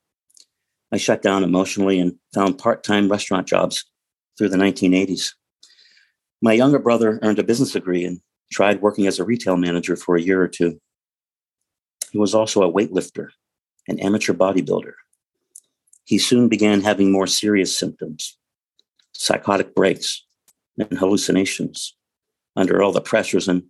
I 0.93 0.97
shut 0.97 1.23
down 1.23 1.45
emotionally 1.45 2.01
and 2.01 2.17
found 2.35 2.59
part 2.59 2.83
time 2.83 3.11
restaurant 3.11 3.47
jobs 3.47 3.85
through 4.37 4.49
the 4.49 4.57
1980s. 4.57 5.35
My 6.43 6.53
younger 6.53 6.79
brother 6.79 7.19
earned 7.23 7.39
a 7.39 7.45
business 7.45 7.73
degree 7.73 8.05
and 8.05 8.21
tried 8.53 8.83
working 8.83 9.07
as 9.07 9.19
a 9.19 9.25
retail 9.25 9.57
manager 9.57 9.97
for 9.97 10.17
a 10.17 10.23
year 10.23 10.43
or 10.43 10.49
two. 10.49 10.81
He 12.11 12.19
was 12.19 12.35
also 12.35 12.63
a 12.63 12.73
weightlifter, 12.73 13.29
an 13.87 14.01
amateur 14.01 14.33
bodybuilder. 14.33 14.93
He 16.11 16.19
soon 16.19 16.49
began 16.49 16.81
having 16.81 17.13
more 17.13 17.29
serious 17.29 17.79
symptoms, 17.79 18.37
psychotic 19.13 19.77
breaks, 19.77 20.27
and 20.77 20.99
hallucinations 20.99 21.97
under 22.57 22.83
all 22.83 22.91
the 22.91 23.01
pressures 23.01 23.47
and 23.47 23.63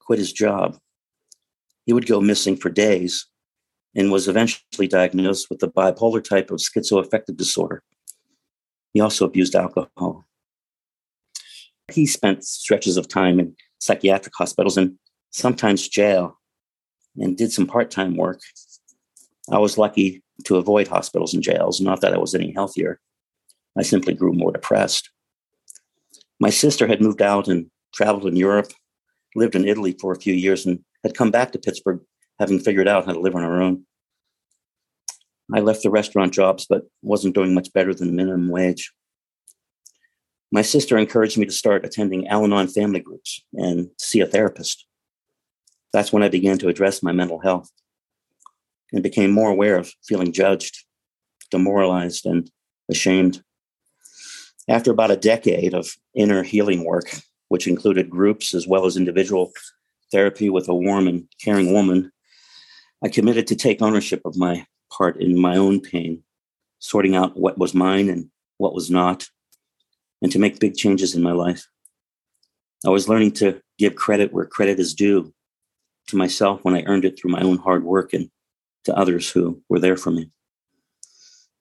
quit 0.00 0.18
his 0.18 0.32
job. 0.32 0.78
He 1.84 1.92
would 1.92 2.06
go 2.06 2.18
missing 2.18 2.56
for 2.56 2.70
days 2.70 3.26
and 3.94 4.10
was 4.10 4.26
eventually 4.26 4.88
diagnosed 4.88 5.48
with 5.50 5.58
the 5.58 5.68
bipolar 5.68 6.24
type 6.24 6.50
of 6.50 6.60
schizoaffective 6.60 7.36
disorder. 7.36 7.82
He 8.94 9.02
also 9.02 9.26
abused 9.26 9.54
alcohol. 9.54 10.24
He 11.92 12.06
spent 12.06 12.42
stretches 12.42 12.96
of 12.96 13.06
time 13.06 13.38
in 13.38 13.54
psychiatric 13.80 14.32
hospitals 14.34 14.78
and 14.78 14.94
sometimes 15.28 15.86
jail 15.86 16.40
and 17.18 17.36
did 17.36 17.52
some 17.52 17.66
part 17.66 17.90
time 17.90 18.16
work. 18.16 18.40
I 19.50 19.58
was 19.58 19.76
lucky 19.76 20.22
to 20.44 20.56
avoid 20.56 20.88
hospitals 20.88 21.34
and 21.34 21.42
jails, 21.42 21.80
not 21.80 22.00
that 22.00 22.14
I 22.14 22.18
was 22.18 22.34
any 22.34 22.52
healthier. 22.52 23.00
I 23.76 23.82
simply 23.82 24.14
grew 24.14 24.32
more 24.32 24.52
depressed. 24.52 25.10
My 26.38 26.50
sister 26.50 26.86
had 26.86 27.00
moved 27.00 27.22
out 27.22 27.48
and 27.48 27.70
traveled 27.94 28.26
in 28.26 28.36
Europe, 28.36 28.72
lived 29.34 29.54
in 29.54 29.66
Italy 29.66 29.96
for 30.00 30.12
a 30.12 30.20
few 30.20 30.34
years, 30.34 30.66
and 30.66 30.80
had 31.02 31.16
come 31.16 31.30
back 31.30 31.52
to 31.52 31.58
Pittsburgh, 31.58 32.00
having 32.38 32.60
figured 32.60 32.88
out 32.88 33.06
how 33.06 33.12
to 33.12 33.20
live 33.20 33.34
on 33.34 33.42
her 33.42 33.62
own. 33.62 33.84
I 35.54 35.60
left 35.60 35.82
the 35.82 35.90
restaurant 35.90 36.32
jobs, 36.32 36.66
but 36.68 36.82
wasn't 37.02 37.34
doing 37.34 37.54
much 37.54 37.72
better 37.72 37.94
than 37.94 38.16
minimum 38.16 38.48
wage. 38.48 38.90
My 40.50 40.62
sister 40.62 40.98
encouraged 40.98 41.38
me 41.38 41.46
to 41.46 41.52
start 41.52 41.84
attending 41.84 42.28
Al 42.28 42.44
Anon 42.44 42.68
family 42.68 43.00
groups 43.00 43.42
and 43.54 43.88
see 43.98 44.20
a 44.20 44.26
therapist. 44.26 44.86
That's 45.92 46.12
when 46.12 46.22
I 46.22 46.28
began 46.28 46.58
to 46.58 46.68
address 46.68 47.02
my 47.02 47.12
mental 47.12 47.40
health 47.40 47.70
and 48.92 49.02
became 49.02 49.30
more 49.30 49.50
aware 49.50 49.76
of 49.76 49.92
feeling 50.04 50.32
judged, 50.32 50.84
demoralized, 51.50 52.26
and 52.26 52.50
ashamed. 52.90 53.42
After 54.68 54.90
about 54.90 55.10
a 55.10 55.16
decade 55.16 55.74
of 55.74 55.94
inner 56.14 56.42
healing 56.42 56.84
work, 56.84 57.10
which 57.48 57.66
included 57.66 58.10
groups 58.10 58.54
as 58.54 58.66
well 58.66 58.86
as 58.86 58.96
individual 58.96 59.52
therapy 60.10 60.50
with 60.50 60.68
a 60.68 60.74
warm 60.74 61.08
and 61.08 61.26
caring 61.42 61.72
woman, 61.72 62.12
I 63.02 63.08
committed 63.08 63.46
to 63.48 63.56
take 63.56 63.82
ownership 63.82 64.20
of 64.24 64.36
my 64.36 64.66
part 64.90 65.20
in 65.20 65.38
my 65.38 65.56
own 65.56 65.80
pain, 65.80 66.22
sorting 66.78 67.16
out 67.16 67.36
what 67.36 67.58
was 67.58 67.74
mine 67.74 68.08
and 68.08 68.30
what 68.58 68.74
was 68.74 68.90
not, 68.90 69.26
and 70.20 70.30
to 70.30 70.38
make 70.38 70.60
big 70.60 70.76
changes 70.76 71.14
in 71.14 71.22
my 71.22 71.32
life. 71.32 71.66
I 72.86 72.90
was 72.90 73.08
learning 73.08 73.32
to 73.32 73.60
give 73.78 73.96
credit 73.96 74.32
where 74.32 74.44
credit 74.44 74.78
is 74.78 74.94
due 74.94 75.32
to 76.08 76.16
myself 76.16 76.64
when 76.64 76.74
I 76.74 76.84
earned 76.84 77.04
it 77.04 77.18
through 77.18 77.32
my 77.32 77.40
own 77.40 77.58
hard 77.58 77.84
work 77.84 78.12
and 78.12 78.30
to 78.84 78.96
others 78.96 79.30
who 79.30 79.62
were 79.68 79.78
there 79.78 79.96
for 79.96 80.10
me. 80.10 80.30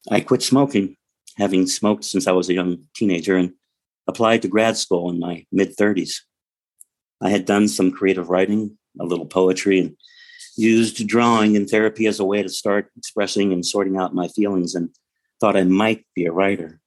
I 0.10 0.22
quit 0.22 0.42
smoking, 0.42 0.98
having 1.38 1.68
smoked 1.68 2.06
since 2.06 2.28
I 2.28 2.32
was 2.32 2.50
a 2.50 2.54
young 2.54 2.86
teenager, 2.96 3.38
and 3.38 3.54
applied 4.08 4.42
to 4.42 4.48
grad 4.48 4.78
school 4.78 5.10
in 5.10 5.20
my 5.20 5.46
mid 5.52 5.76
30s. 5.78 6.22
I 7.22 7.30
had 7.30 7.46
done 7.46 7.68
some 7.68 7.92
creative 7.92 8.30
writing, 8.30 8.78
a 9.00 9.06
little 9.06 9.28
poetry, 9.28 9.80
and 9.80 9.96
used 10.58 11.08
drawing 11.08 11.56
and 11.56 11.70
therapy 11.70 12.08
as 12.08 12.20
a 12.20 12.26
way 12.26 12.42
to 12.42 12.50
start 12.50 12.92
expressing 12.98 13.54
and 13.54 13.66
sorting 13.66 13.98
out 13.98 14.16
my 14.16 14.28
feelings 14.28 14.76
and 14.76 14.90
thought 15.40 15.56
I 15.56 15.64
might 15.64 16.06
be 16.16 16.26
a 16.26 16.32
writer. 16.32 16.80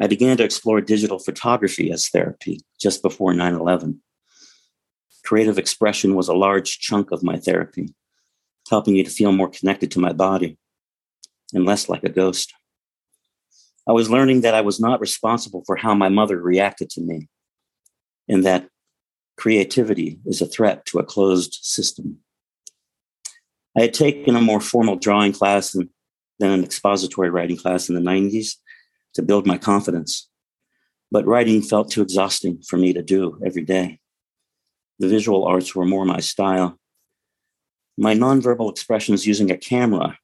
I 0.00 0.06
began 0.06 0.36
to 0.36 0.44
explore 0.44 0.80
digital 0.80 1.18
photography 1.18 1.90
as 1.90 2.08
therapy 2.08 2.60
just 2.78 3.02
before 3.02 3.32
9 3.32 3.54
11. 3.54 4.02
Creative 5.24 5.58
expression 5.58 6.14
was 6.14 6.28
a 6.28 6.34
large 6.34 6.78
chunk 6.78 7.10
of 7.10 7.22
my 7.22 7.36
therapy, 7.36 7.94
helping 8.70 8.94
me 8.94 9.02
to 9.02 9.10
feel 9.10 9.32
more 9.32 9.48
connected 9.48 9.90
to 9.92 10.00
my 10.00 10.12
body. 10.12 10.58
and 11.52 11.64
less 11.64 11.88
like 11.88 12.02
a 12.02 12.08
ghost. 12.08 12.52
I 13.88 13.92
was 13.92 14.10
learning 14.10 14.40
that 14.40 14.54
I 14.54 14.62
was 14.62 14.80
not 14.80 15.00
responsible 15.00 15.62
for 15.64 15.76
how 15.76 15.94
my 15.94 16.08
mother 16.08 16.40
reacted 16.40 16.90
to 16.90 17.00
me, 17.00 17.28
and 18.28 18.44
that 18.44 18.68
creativity 19.36 20.18
is 20.26 20.42
a 20.42 20.46
threat 20.46 20.84
to 20.86 20.98
a 20.98 21.04
closed 21.04 21.58
system. 21.62 22.18
I 23.78 23.82
had 23.82 23.94
taken 23.94 24.34
a 24.34 24.40
more 24.40 24.60
formal 24.60 24.96
drawing 24.96 25.32
class 25.32 25.74
and 25.74 25.88
then 26.38 26.50
an 26.50 26.64
expository 26.64 27.30
writing 27.30 27.56
class 27.56 27.88
in 27.88 27.94
the 27.94 28.00
90s 28.00 28.56
to 29.14 29.22
build 29.22 29.46
my 29.46 29.58
confidence. 29.58 30.28
But 31.10 31.26
writing 31.26 31.62
felt 31.62 31.90
too 31.90 32.02
exhausting 32.02 32.62
for 32.68 32.76
me 32.76 32.92
to 32.92 33.02
do 33.02 33.38
every 33.44 33.62
day. 33.62 34.00
The 34.98 35.08
visual 35.08 35.44
arts 35.44 35.74
were 35.74 35.84
more 35.84 36.04
my 36.04 36.20
style. 36.20 36.78
My 37.98 38.14
nonverbal 38.14 38.70
expressions 38.70 39.26
using 39.26 39.50
a 39.50 39.56
camera 39.56 40.18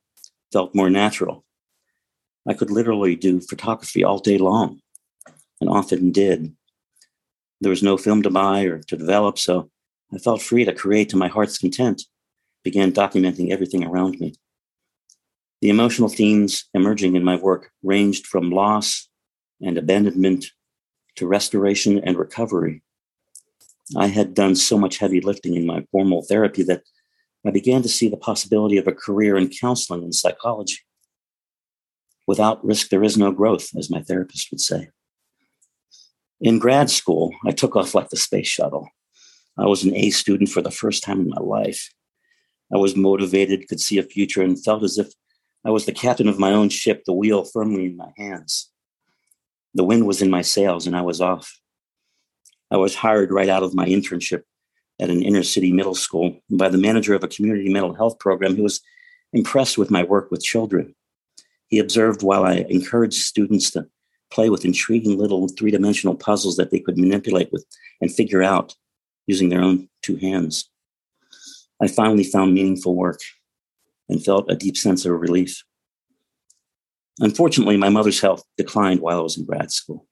felt 0.52 0.74
more 0.74 0.90
natural. 0.90 1.44
I 2.46 2.54
could 2.54 2.70
literally 2.70 3.16
do 3.16 3.40
photography 3.40 4.04
all 4.04 4.18
day 4.18 4.36
long 4.36 4.80
and 5.60 5.70
often 5.70 6.12
did. 6.12 6.54
There 7.60 7.70
was 7.70 7.82
no 7.82 7.96
film 7.96 8.22
to 8.22 8.30
buy 8.30 8.64
or 8.64 8.80
to 8.80 8.96
develop, 8.96 9.38
so 9.38 9.70
I 10.12 10.18
felt 10.18 10.42
free 10.42 10.64
to 10.64 10.74
create 10.74 11.08
to 11.10 11.16
my 11.16 11.28
heart's 11.28 11.56
content, 11.56 12.02
began 12.62 12.92
documenting 12.92 13.50
everything 13.50 13.84
around 13.84 14.20
me. 14.20 14.34
The 15.62 15.70
emotional 15.70 16.08
themes 16.08 16.64
emerging 16.74 17.14
in 17.14 17.24
my 17.24 17.36
work 17.36 17.70
ranged 17.82 18.26
from 18.26 18.50
loss 18.50 19.08
and 19.62 19.78
abandonment 19.78 20.46
to 21.16 21.26
restoration 21.26 22.00
and 22.00 22.18
recovery. 22.18 22.82
I 23.96 24.08
had 24.08 24.34
done 24.34 24.56
so 24.56 24.76
much 24.76 24.98
heavy 24.98 25.20
lifting 25.20 25.54
in 25.54 25.64
my 25.64 25.86
formal 25.92 26.22
therapy 26.22 26.64
that 26.64 26.82
I 27.44 27.50
began 27.50 27.82
to 27.82 27.88
see 27.88 28.08
the 28.08 28.16
possibility 28.16 28.76
of 28.76 28.86
a 28.86 28.92
career 28.92 29.36
in 29.36 29.48
counseling 29.48 30.02
and 30.04 30.14
psychology. 30.14 30.78
Without 32.26 32.64
risk, 32.64 32.88
there 32.88 33.02
is 33.02 33.18
no 33.18 33.32
growth, 33.32 33.70
as 33.76 33.90
my 33.90 34.00
therapist 34.00 34.50
would 34.50 34.60
say. 34.60 34.90
In 36.40 36.58
grad 36.58 36.88
school, 36.88 37.32
I 37.44 37.50
took 37.50 37.74
off 37.74 37.94
like 37.94 38.10
the 38.10 38.16
space 38.16 38.46
shuttle. 38.46 38.88
I 39.58 39.66
was 39.66 39.84
an 39.84 39.94
A 39.96 40.10
student 40.10 40.50
for 40.50 40.62
the 40.62 40.70
first 40.70 41.02
time 41.02 41.20
in 41.20 41.28
my 41.28 41.40
life. 41.40 41.92
I 42.72 42.78
was 42.78 42.96
motivated, 42.96 43.68
could 43.68 43.80
see 43.80 43.98
a 43.98 44.02
future, 44.02 44.42
and 44.42 44.62
felt 44.62 44.82
as 44.82 44.98
if 44.98 45.08
I 45.64 45.70
was 45.70 45.84
the 45.84 45.92
captain 45.92 46.28
of 46.28 46.38
my 46.38 46.52
own 46.52 46.68
ship, 46.68 47.02
the 47.04 47.12
wheel 47.12 47.44
firmly 47.44 47.86
in 47.86 47.96
my 47.96 48.12
hands. 48.16 48.70
The 49.74 49.84
wind 49.84 50.06
was 50.06 50.22
in 50.22 50.30
my 50.30 50.42
sails, 50.42 50.86
and 50.86 50.96
I 50.96 51.02
was 51.02 51.20
off. 51.20 51.60
I 52.70 52.76
was 52.76 52.94
hired 52.94 53.30
right 53.30 53.48
out 53.48 53.62
of 53.62 53.74
my 53.74 53.86
internship 53.86 54.42
at 55.02 55.10
an 55.10 55.22
inner 55.22 55.42
city 55.42 55.72
middle 55.72 55.96
school 55.96 56.40
by 56.48 56.68
the 56.68 56.78
manager 56.78 57.14
of 57.14 57.24
a 57.24 57.28
community 57.28 57.68
mental 57.68 57.92
health 57.92 58.18
program 58.20 58.54
who 58.54 58.62
was 58.62 58.80
impressed 59.32 59.76
with 59.76 59.90
my 59.90 60.04
work 60.04 60.30
with 60.30 60.42
children. 60.42 60.94
He 61.66 61.80
observed 61.80 62.22
while 62.22 62.44
I 62.44 62.64
encouraged 62.68 63.22
students 63.22 63.72
to 63.72 63.88
play 64.30 64.48
with 64.48 64.64
intriguing 64.64 65.18
little 65.18 65.48
three 65.48 65.72
dimensional 65.72 66.14
puzzles 66.14 66.56
that 66.56 66.70
they 66.70 66.78
could 66.78 66.98
manipulate 66.98 67.50
with 67.50 67.66
and 68.00 68.14
figure 68.14 68.42
out 68.42 68.76
using 69.26 69.48
their 69.48 69.60
own 69.60 69.88
two 70.02 70.16
hands. 70.16 70.70
I 71.82 71.88
finally 71.88 72.24
found 72.24 72.54
meaningful 72.54 72.94
work 72.94 73.20
and 74.08 74.24
felt 74.24 74.50
a 74.50 74.56
deep 74.56 74.76
sense 74.76 75.04
of 75.04 75.12
relief. 75.12 75.64
Unfortunately, 77.18 77.76
my 77.76 77.88
mother's 77.88 78.20
health 78.20 78.44
declined 78.56 79.00
while 79.00 79.18
I 79.18 79.22
was 79.22 79.36
in 79.36 79.44
grad 79.44 79.72
school. 79.72 80.06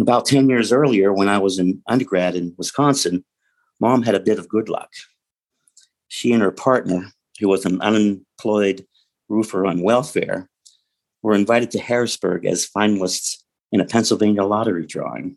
About 0.00 0.26
10 0.26 0.48
years 0.48 0.72
earlier, 0.72 1.12
when 1.12 1.28
I 1.28 1.38
was 1.38 1.58
in 1.58 1.80
undergrad 1.86 2.34
in 2.34 2.54
Wisconsin, 2.58 3.24
mom 3.80 4.02
had 4.02 4.16
a 4.16 4.20
bit 4.20 4.38
of 4.40 4.48
good 4.48 4.68
luck. 4.68 4.90
She 6.08 6.32
and 6.32 6.42
her 6.42 6.50
partner, 6.50 7.12
who 7.38 7.48
was 7.48 7.64
an 7.64 7.80
unemployed 7.80 8.86
roofer 9.28 9.64
on 9.66 9.82
welfare, 9.82 10.48
were 11.22 11.34
invited 11.34 11.70
to 11.72 11.78
Harrisburg 11.78 12.44
as 12.44 12.68
finalists 12.68 13.38
in 13.70 13.80
a 13.80 13.84
Pennsylvania 13.84 14.42
lottery 14.42 14.86
drawing. 14.86 15.36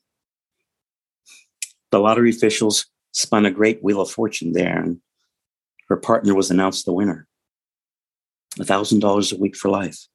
The 1.92 2.00
lottery 2.00 2.32
officials 2.32 2.88
spun 3.12 3.46
a 3.46 3.52
great 3.52 3.84
wheel 3.84 4.02
of 4.02 4.12
fortune 4.12 4.54
there, 4.54 4.82
and 4.82 5.00
her 5.88 5.98
partner 5.98 6.34
was 6.34 6.52
announced 6.52 6.86
the 6.86 6.94
winner 6.94 7.28
$1,000 8.58 9.34
a 9.34 9.40
week 9.40 9.56
for 9.56 9.70
life. 9.70 10.08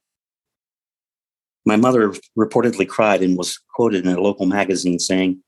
My 1.65 1.75
mother 1.75 2.13
reportedly 2.37 2.87
cried 2.87 3.21
and 3.21 3.37
was 3.37 3.59
quoted 3.73 4.05
in 4.05 4.13
a 4.13 4.19
local 4.19 4.45
magazine 4.45 4.99
saying, 4.99 5.41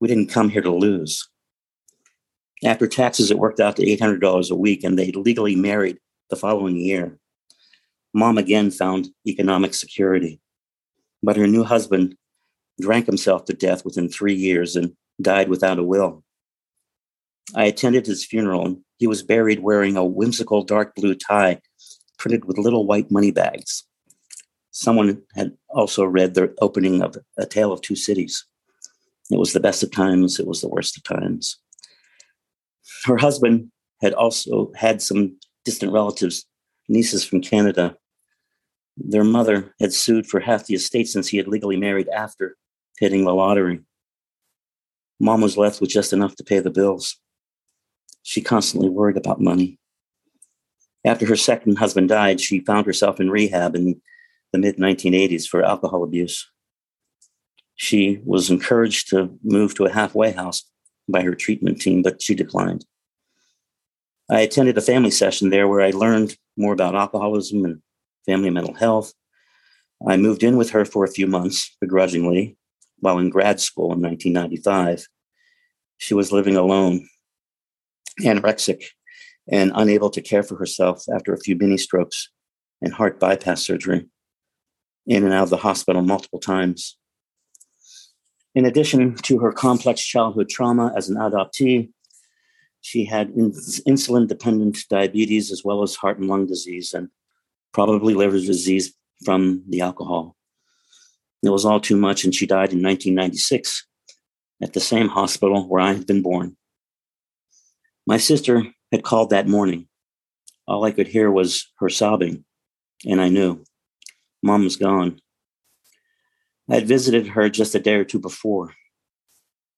We 0.00 0.08
didn't 0.08 0.30
come 0.30 0.48
here 0.48 0.62
to 0.62 0.70
lose. 0.70 1.28
After 2.64 2.86
taxes, 2.86 3.30
it 3.30 3.38
worked 3.38 3.60
out 3.60 3.76
to 3.76 3.86
$800 3.86 4.50
a 4.50 4.54
week, 4.54 4.82
and 4.84 4.98
they 4.98 5.12
legally 5.12 5.54
married 5.54 5.98
the 6.30 6.36
following 6.36 6.76
year. 6.76 7.18
Mom 8.14 8.38
again 8.38 8.70
found 8.70 9.08
economic 9.26 9.74
security, 9.74 10.40
but 11.22 11.36
her 11.36 11.46
new 11.46 11.62
husband 11.62 12.16
drank 12.80 13.06
himself 13.06 13.44
to 13.44 13.52
death 13.52 13.84
within 13.84 14.08
three 14.08 14.34
years 14.34 14.76
and 14.76 14.94
died 15.20 15.48
without 15.48 15.78
a 15.78 15.84
will. 15.84 16.24
I 17.54 17.64
attended 17.64 18.06
his 18.06 18.24
funeral, 18.24 18.66
and 18.66 18.78
he 18.98 19.06
was 19.06 19.22
buried 19.22 19.60
wearing 19.60 19.96
a 19.96 20.04
whimsical 20.04 20.62
dark 20.62 20.94
blue 20.94 21.14
tie 21.14 21.60
printed 22.18 22.44
with 22.44 22.58
little 22.58 22.86
white 22.86 23.10
money 23.10 23.30
bags. 23.30 23.84
Someone 24.78 25.20
had 25.34 25.56
also 25.70 26.04
read 26.04 26.34
the 26.34 26.54
opening 26.60 27.02
of 27.02 27.16
A 27.36 27.44
Tale 27.44 27.72
of 27.72 27.80
Two 27.80 27.96
Cities. 27.96 28.44
It 29.28 29.36
was 29.36 29.52
the 29.52 29.58
best 29.58 29.82
of 29.82 29.90
times, 29.90 30.38
it 30.38 30.46
was 30.46 30.60
the 30.60 30.68
worst 30.68 30.96
of 30.96 31.02
times. 31.02 31.56
Her 33.04 33.16
husband 33.16 33.72
had 34.00 34.12
also 34.14 34.70
had 34.76 35.02
some 35.02 35.36
distant 35.64 35.90
relatives, 35.90 36.46
nieces 36.88 37.24
from 37.24 37.40
Canada. 37.40 37.96
Their 38.96 39.24
mother 39.24 39.74
had 39.80 39.92
sued 39.92 40.28
for 40.28 40.38
half 40.38 40.66
the 40.66 40.76
estate 40.76 41.08
since 41.08 41.26
he 41.26 41.38
had 41.38 41.48
legally 41.48 41.76
married 41.76 42.08
after 42.10 42.56
hitting 43.00 43.24
the 43.24 43.34
lottery. 43.34 43.80
Mom 45.18 45.40
was 45.40 45.56
left 45.56 45.80
with 45.80 45.90
just 45.90 46.12
enough 46.12 46.36
to 46.36 46.44
pay 46.44 46.60
the 46.60 46.70
bills. 46.70 47.16
She 48.22 48.40
constantly 48.40 48.90
worried 48.90 49.16
about 49.16 49.40
money. 49.40 49.80
After 51.04 51.26
her 51.26 51.36
second 51.36 51.78
husband 51.78 52.10
died, 52.10 52.40
she 52.40 52.60
found 52.60 52.86
herself 52.86 53.18
in 53.18 53.28
rehab 53.28 53.74
in 53.74 54.00
the 54.52 54.58
mid 54.58 54.76
1980s 54.76 55.46
for 55.46 55.62
alcohol 55.62 56.02
abuse. 56.02 56.50
She 57.74 58.20
was 58.24 58.50
encouraged 58.50 59.08
to 59.10 59.38
move 59.42 59.74
to 59.74 59.84
a 59.84 59.92
halfway 59.92 60.32
house 60.32 60.64
by 61.08 61.22
her 61.22 61.34
treatment 61.34 61.80
team, 61.80 62.02
but 62.02 62.20
she 62.20 62.34
declined. 62.34 62.84
I 64.30 64.40
attended 64.40 64.76
a 64.76 64.82
family 64.82 65.10
session 65.10 65.50
there 65.50 65.68
where 65.68 65.80
I 65.80 65.90
learned 65.90 66.36
more 66.56 66.72
about 66.72 66.94
alcoholism 66.94 67.64
and 67.64 67.80
family 68.26 68.50
mental 68.50 68.74
health. 68.74 69.14
I 70.06 70.16
moved 70.16 70.42
in 70.42 70.56
with 70.56 70.70
her 70.70 70.84
for 70.84 71.04
a 71.04 71.10
few 71.10 71.26
months, 71.26 71.76
begrudgingly, 71.80 72.56
while 72.98 73.18
in 73.18 73.30
grad 73.30 73.60
school 73.60 73.92
in 73.92 74.02
1995. 74.02 75.06
She 75.98 76.14
was 76.14 76.32
living 76.32 76.56
alone, 76.56 77.08
anorexic, 78.20 78.84
and 79.50 79.72
unable 79.74 80.10
to 80.10 80.20
care 80.20 80.42
for 80.42 80.56
herself 80.56 81.04
after 81.12 81.32
a 81.32 81.40
few 81.40 81.56
mini 81.56 81.78
strokes 81.78 82.28
and 82.82 82.92
heart 82.92 83.18
bypass 83.18 83.62
surgery 83.62 84.06
in 85.08 85.24
and 85.24 85.32
out 85.32 85.44
of 85.44 85.50
the 85.50 85.56
hospital 85.56 86.02
multiple 86.02 86.38
times. 86.38 86.96
In 88.54 88.64
addition 88.64 89.14
to 89.14 89.38
her 89.38 89.52
complex 89.52 90.04
childhood 90.04 90.48
trauma 90.48 90.92
as 90.96 91.08
an 91.08 91.16
adoptee, 91.16 91.90
she 92.82 93.04
had 93.04 93.32
insulin 93.34 94.28
dependent 94.28 94.78
diabetes 94.88 95.50
as 95.50 95.64
well 95.64 95.82
as 95.82 95.96
heart 95.96 96.18
and 96.18 96.28
lung 96.28 96.46
disease 96.46 96.92
and 96.92 97.08
probably 97.72 98.14
liver 98.14 98.38
disease 98.38 98.94
from 99.24 99.64
the 99.68 99.80
alcohol. 99.80 100.36
It 101.42 101.50
was 101.50 101.64
all 101.64 101.80
too 101.80 101.96
much, 101.96 102.24
and 102.24 102.34
she 102.34 102.46
died 102.46 102.72
in 102.72 102.82
1996 102.82 103.86
at 104.62 104.72
the 104.72 104.80
same 104.80 105.08
hospital 105.08 105.68
where 105.68 105.80
I 105.80 105.92
had 105.92 106.06
been 106.06 106.22
born. 106.22 106.56
My 108.06 108.16
sister 108.16 108.64
had 108.90 109.04
called 109.04 109.30
that 109.30 109.46
morning. 109.46 109.88
All 110.66 110.84
I 110.84 110.90
could 110.90 111.08
hear 111.08 111.30
was 111.30 111.70
her 111.78 111.88
sobbing, 111.88 112.44
and 113.06 113.20
I 113.20 113.28
knew 113.28 113.64
Mom 114.48 114.64
was 114.64 114.76
gone. 114.76 115.20
I 116.70 116.76
had 116.76 116.88
visited 116.88 117.26
her 117.26 117.50
just 117.50 117.74
a 117.74 117.78
day 117.78 117.96
or 117.96 118.04
two 118.04 118.18
before. 118.18 118.72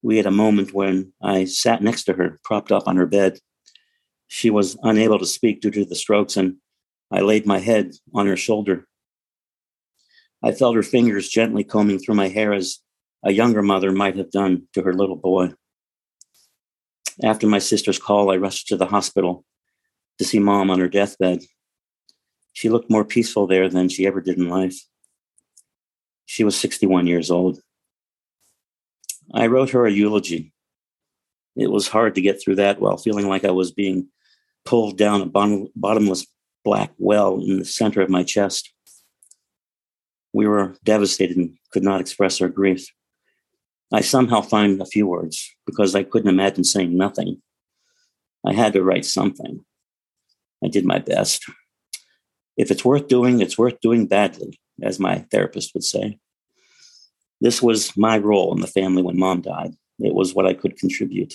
We 0.01 0.17
had 0.17 0.27
a 0.27 0.31
moment 0.45 0.73
when 0.73 1.13
I 1.21 1.47
sat 1.47 1.83
next 1.83 2.05
to 2.05 2.13
her, 2.13 2.39
propped 2.45 2.71
up 2.71 2.87
on 2.87 2.97
her 2.97 3.07
bed. 3.07 3.41
She 4.29 4.49
was 4.49 4.79
unable 4.85 5.19
to 5.19 5.27
speak 5.27 5.61
due 5.61 5.73
to 5.73 5.85
the 5.85 5.97
strokes, 5.97 6.37
and 6.37 6.59
I 7.11 7.19
laid 7.19 7.47
my 7.47 7.59
head 7.59 7.95
on 8.15 8.29
her 8.29 8.37
shoulder. 8.37 8.87
I 10.41 10.53
felt 10.53 10.77
her 10.77 10.85
fingers 10.85 11.29
gently 11.29 11.65
combing 11.65 11.99
through 11.99 12.15
my 12.15 12.29
hair 12.29 12.53
as 12.53 12.79
a 13.25 13.33
younger 13.33 13.63
mother 13.63 13.91
might 13.91 14.17
have 14.19 14.31
done 14.31 14.69
to 14.75 14.83
her 14.83 14.95
little 14.95 15.17
boy. 15.17 15.53
After 17.25 17.49
my 17.49 17.59
sister's 17.59 17.99
call, 17.99 18.31
I 18.31 18.37
rushed 18.37 18.69
to 18.69 18.77
the 18.77 18.87
hospital 18.87 19.45
to 20.19 20.25
see 20.25 20.39
mom 20.39 20.71
on 20.71 20.79
her 20.79 20.89
deathbed. 20.89 21.41
She 22.61 22.69
looked 22.69 22.91
more 22.91 23.07
peaceful 23.07 23.47
there 23.47 23.71
than 23.71 23.89
she 23.89 24.07
ever 24.07 24.21
did 24.21 24.37
in 24.37 24.51
life. 24.51 24.79
She 26.27 26.45
was 26.45 26.61
61 26.61 27.07
years 27.07 27.31
old. 27.31 27.59
I 29.33 29.47
wrote 29.47 29.71
her 29.71 29.87
a 29.87 29.91
eulogy. 29.91 30.53
It 31.57 31.71
was 31.71 31.89
hard 31.89 32.15
to 32.17 32.21
get 32.21 32.39
through 32.39 32.57
that 32.57 32.79
while 32.79 32.99
feeling 32.99 33.29
like 33.29 33.47
I 33.47 33.51
was 33.51 33.73
being 33.73 34.09
pulled 34.67 34.99
down 34.99 35.23
a 35.23 35.69
bottomless 35.75 36.27
black 36.63 36.93
well 36.99 37.41
in 37.41 37.61
the 37.61 37.65
center 37.65 38.03
of 38.03 38.11
my 38.11 38.25
chest. 38.25 38.71
We 40.35 40.47
were 40.47 40.75
devastated 40.85 41.39
and 41.39 41.57
could 41.73 41.83
not 41.83 42.03
express 42.03 42.43
our 42.43 42.51
grief. 42.51 42.87
I 43.91 44.03
somehow 44.03 44.43
find 44.43 44.83
a 44.83 44.85
few 44.85 45.07
words 45.07 45.51
because 45.65 45.95
I 45.95 46.03
couldn't 46.03 46.29
imagine 46.29 46.65
saying 46.65 46.95
nothing. 46.95 47.41
I 48.45 48.53
had 48.53 48.75
to 48.75 48.83
write 48.83 49.07
something. 49.07 49.65
I 50.63 50.69
did 50.69 50.85
my 50.85 50.99
best. 50.99 51.43
If 52.61 52.71
it's 52.71 52.85
worth 52.85 53.09
doing, 53.09 53.41
it's 53.41 53.57
worth 53.57 53.81
doing 53.81 54.07
badly, 54.07 54.61
as 54.83 55.01
my 55.01 55.21
therapist 55.31 55.73
would 55.73 55.83
say. 55.83 56.19
This 57.41 57.63
was 57.63 57.97
my 57.97 58.19
role 58.19 58.55
in 58.55 58.61
the 58.61 58.67
family 58.67 59.03
when 59.03 59.19
mom 59.19 59.41
died. 59.41 59.73
It 59.99 60.13
was 60.13 60.35
what 60.35 60.45
I 60.45 60.53
could 60.53 60.77
contribute. 60.77 61.33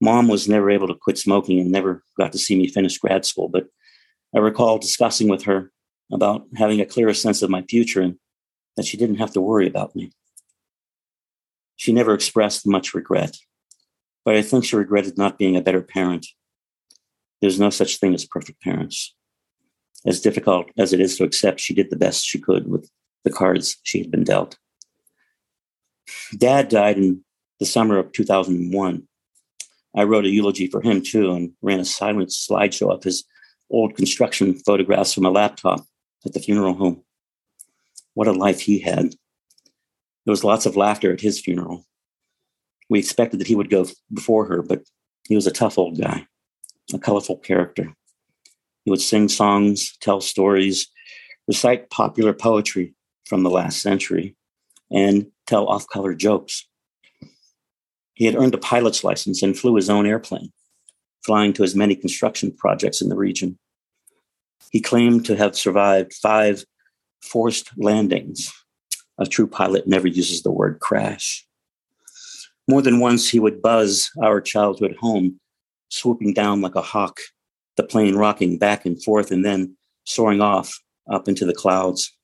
Mom 0.00 0.28
was 0.28 0.48
never 0.48 0.70
able 0.70 0.86
to 0.86 0.94
quit 0.94 1.18
smoking 1.18 1.58
and 1.58 1.72
never 1.72 2.04
got 2.16 2.30
to 2.30 2.38
see 2.38 2.56
me 2.56 2.68
finish 2.68 2.98
grad 2.98 3.24
school, 3.24 3.48
but 3.48 3.66
I 4.32 4.38
recall 4.38 4.78
discussing 4.78 5.26
with 5.28 5.42
her 5.42 5.72
about 6.12 6.46
having 6.54 6.80
a 6.80 6.86
clearer 6.86 7.14
sense 7.14 7.42
of 7.42 7.50
my 7.50 7.62
future 7.62 8.00
and 8.00 8.16
that 8.76 8.86
she 8.86 8.96
didn't 8.96 9.16
have 9.16 9.32
to 9.32 9.40
worry 9.40 9.66
about 9.66 9.96
me. 9.96 10.12
She 11.74 11.92
never 11.92 12.14
expressed 12.14 12.64
much 12.64 12.94
regret, 12.94 13.36
but 14.24 14.36
I 14.36 14.42
think 14.42 14.64
she 14.64 14.76
regretted 14.76 15.18
not 15.18 15.36
being 15.36 15.56
a 15.56 15.62
better 15.62 15.82
parent. 15.82 16.28
There's 17.40 17.58
no 17.58 17.70
such 17.70 17.96
thing 17.96 18.14
as 18.14 18.24
perfect 18.24 18.62
parents. 18.62 19.12
As 20.06 20.20
difficult 20.20 20.70
as 20.78 20.92
it 20.92 21.00
is 21.00 21.16
to 21.16 21.24
accept, 21.24 21.60
she 21.60 21.74
did 21.74 21.90
the 21.90 21.96
best 21.96 22.24
she 22.24 22.38
could 22.38 22.68
with 22.68 22.88
the 23.24 23.30
cards 23.30 23.76
she 23.82 23.98
had 23.98 24.10
been 24.10 24.22
dealt. 24.22 24.56
Dad 26.36 26.68
died 26.68 26.96
in 26.96 27.24
the 27.58 27.66
summer 27.66 27.98
of 27.98 28.12
2001. 28.12 29.08
I 29.96 30.02
wrote 30.04 30.24
a 30.24 30.28
eulogy 30.28 30.68
for 30.68 30.80
him 30.80 31.02
too 31.02 31.32
and 31.32 31.52
ran 31.60 31.80
a 31.80 31.84
silent 31.84 32.28
slideshow 32.28 32.92
of 32.92 33.02
his 33.02 33.24
old 33.70 33.96
construction 33.96 34.54
photographs 34.54 35.12
from 35.12 35.24
a 35.24 35.30
laptop 35.30 35.84
at 36.24 36.34
the 36.34 36.40
funeral 36.40 36.74
home. 36.74 37.02
What 38.14 38.28
a 38.28 38.32
life 38.32 38.60
he 38.60 38.78
had. 38.78 39.14
There 40.24 40.32
was 40.32 40.44
lots 40.44 40.66
of 40.66 40.76
laughter 40.76 41.12
at 41.12 41.20
his 41.20 41.40
funeral. 41.40 41.84
We 42.88 43.00
expected 43.00 43.40
that 43.40 43.48
he 43.48 43.56
would 43.56 43.70
go 43.70 43.86
before 44.12 44.46
her, 44.46 44.62
but 44.62 44.82
he 45.28 45.34
was 45.34 45.46
a 45.46 45.52
tough 45.52 45.78
old 45.78 46.00
guy, 46.00 46.26
a 46.94 46.98
colorful 46.98 47.38
character. 47.38 47.95
He 48.86 48.90
would 48.90 49.02
sing 49.02 49.28
songs, 49.28 49.96
tell 50.00 50.20
stories, 50.20 50.86
recite 51.48 51.90
popular 51.90 52.32
poetry 52.32 52.94
from 53.24 53.42
the 53.42 53.50
last 53.50 53.82
century, 53.82 54.36
and 54.92 55.26
tell 55.48 55.66
off 55.66 55.88
color 55.88 56.14
jokes. 56.14 56.68
He 58.14 58.26
had 58.26 58.36
earned 58.36 58.54
a 58.54 58.58
pilot's 58.58 59.02
license 59.02 59.42
and 59.42 59.58
flew 59.58 59.74
his 59.74 59.90
own 59.90 60.06
airplane, 60.06 60.52
flying 61.24 61.52
to 61.54 61.64
as 61.64 61.74
many 61.74 61.96
construction 61.96 62.52
projects 62.52 63.02
in 63.02 63.08
the 63.08 63.16
region. 63.16 63.58
He 64.70 64.80
claimed 64.80 65.26
to 65.26 65.34
have 65.34 65.56
survived 65.56 66.14
five 66.14 66.64
forced 67.22 67.72
landings. 67.76 68.52
A 69.18 69.26
true 69.26 69.48
pilot 69.48 69.88
never 69.88 70.06
uses 70.06 70.42
the 70.42 70.52
word 70.52 70.78
crash. 70.78 71.44
More 72.68 72.82
than 72.82 73.00
once, 73.00 73.28
he 73.28 73.40
would 73.40 73.60
buzz 73.60 74.12
our 74.22 74.40
childhood 74.40 74.94
home, 75.00 75.40
swooping 75.88 76.34
down 76.34 76.60
like 76.60 76.76
a 76.76 76.82
hawk, 76.82 77.18
the 77.76 77.82
plane 77.82 78.16
rocking 78.16 78.58
back 78.58 78.86
and 78.86 79.02
forth 79.02 79.30
and 79.30 79.44
then 79.44 79.76
soaring 80.04 80.40
off 80.40 80.80
up 81.10 81.28
into 81.28 81.44
the 81.44 81.54
clouds. 81.54 82.16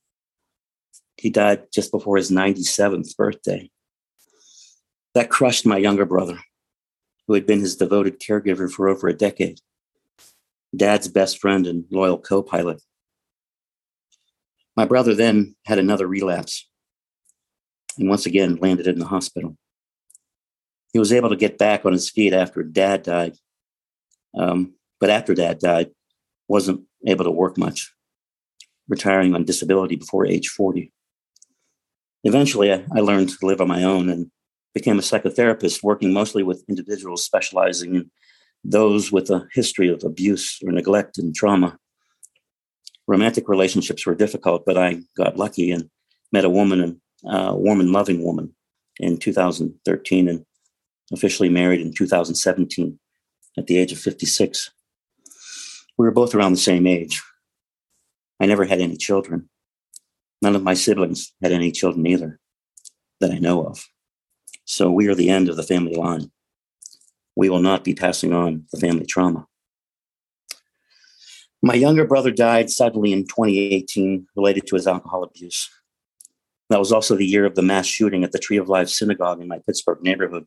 He 1.16 1.30
died 1.30 1.64
just 1.72 1.92
before 1.92 2.16
his 2.16 2.30
97th 2.30 3.16
birthday. 3.16 3.70
That 5.14 5.30
crushed 5.30 5.66
my 5.66 5.76
younger 5.76 6.06
brother, 6.06 6.38
who 7.26 7.34
had 7.34 7.46
been 7.46 7.60
his 7.60 7.76
devoted 7.76 8.18
caregiver 8.18 8.70
for 8.70 8.88
over 8.88 9.08
a 9.08 9.14
decade, 9.14 9.60
dad's 10.74 11.08
best 11.08 11.38
friend 11.38 11.66
and 11.66 11.84
loyal 11.90 12.18
co 12.18 12.42
pilot. 12.42 12.80
My 14.74 14.86
brother 14.86 15.14
then 15.14 15.54
had 15.66 15.78
another 15.78 16.06
relapse 16.06 16.66
and 17.98 18.08
once 18.08 18.26
again 18.26 18.56
landed 18.56 18.86
in 18.86 18.98
the 18.98 19.06
hospital. 19.06 19.56
He 20.92 20.98
was 20.98 21.12
able 21.12 21.30
to 21.30 21.36
get 21.36 21.58
back 21.58 21.84
on 21.84 21.92
his 21.92 22.10
feet 22.10 22.32
after 22.32 22.62
dad 22.62 23.02
died, 23.02 23.36
um, 24.34 24.74
but 25.02 25.10
after 25.10 25.34
dad 25.34 25.58
died, 25.58 25.90
wasn't 26.46 26.82
able 27.08 27.24
to 27.24 27.30
work 27.32 27.58
much, 27.58 27.92
retiring 28.86 29.34
on 29.34 29.42
disability 29.42 29.96
before 29.96 30.24
age 30.24 30.46
40. 30.46 30.92
Eventually, 32.22 32.72
I, 32.72 32.84
I 32.94 33.00
learned 33.00 33.30
to 33.30 33.46
live 33.46 33.60
on 33.60 33.66
my 33.66 33.82
own 33.82 34.08
and 34.08 34.30
became 34.74 35.00
a 35.00 35.02
psychotherapist, 35.02 35.82
working 35.82 36.12
mostly 36.12 36.44
with 36.44 36.62
individuals 36.68 37.24
specializing 37.24 37.96
in 37.96 38.10
those 38.62 39.10
with 39.10 39.28
a 39.28 39.48
history 39.52 39.88
of 39.88 40.04
abuse 40.04 40.60
or 40.64 40.70
neglect 40.70 41.18
and 41.18 41.34
trauma. 41.34 41.76
Romantic 43.08 43.48
relationships 43.48 44.06
were 44.06 44.14
difficult, 44.14 44.62
but 44.64 44.78
I 44.78 45.00
got 45.16 45.36
lucky 45.36 45.72
and 45.72 45.90
met 46.30 46.44
a 46.44 46.48
woman, 46.48 46.80
and 46.80 47.00
warm 47.24 47.80
and 47.80 47.90
loving 47.90 48.22
woman, 48.22 48.54
in 49.00 49.18
2013, 49.18 50.28
and 50.28 50.46
officially 51.12 51.48
married 51.48 51.80
in 51.80 51.92
2017 51.92 53.00
at 53.58 53.66
the 53.66 53.78
age 53.78 53.90
of 53.90 53.98
56. 53.98 54.70
We 55.98 56.07
were 56.07 56.12
both 56.12 56.35
around 56.35 56.52
the 56.52 56.59
same 56.59 56.87
age. 56.87 57.22
I 58.40 58.46
never 58.46 58.64
had 58.64 58.81
any 58.81 58.96
children. 58.96 59.48
None 60.40 60.57
of 60.57 60.62
my 60.62 60.74
siblings 60.74 61.33
had 61.42 61.52
any 61.52 61.70
children 61.70 62.07
either 62.07 62.40
that 63.20 63.31
I 63.31 63.38
know 63.38 63.64
of. 63.64 63.85
So 64.64 64.90
we 64.90 65.07
are 65.09 65.14
the 65.14 65.31
end 65.31 65.48
of 65.48 65.57
the 65.57 65.62
family 65.62 65.94
line. 65.94 66.31
We 67.37 67.48
will 67.48 67.61
not 67.61 67.85
be 67.85 67.94
passing 67.94 68.33
on 68.33 68.66
the 68.72 68.81
family 68.81 69.07
trauma. 69.07 69.46
My 71.62 71.74
younger 71.74 72.05
brother 72.05 72.33
died 72.33 72.70
suddenly 72.70 73.12
in 73.12 73.24
2018 73.24 74.26
related 74.35 74.66
to 74.66 74.74
his 74.74 74.88
alcohol 74.88 75.22
abuse. 75.22 75.70
That 76.70 76.81
was 76.81 76.90
also 76.90 77.14
the 77.14 77.26
year 77.26 77.44
of 77.44 77.55
the 77.55 77.62
mass 77.62 77.87
shooting 77.87 78.24
at 78.24 78.33
the 78.33 78.38
Tree 78.38 78.57
of 78.57 78.68
Life 78.68 78.88
Synagogue 78.88 79.40
in 79.40 79.46
my 79.46 79.61
Pittsburgh 79.64 80.02
neighborhood. 80.02 80.46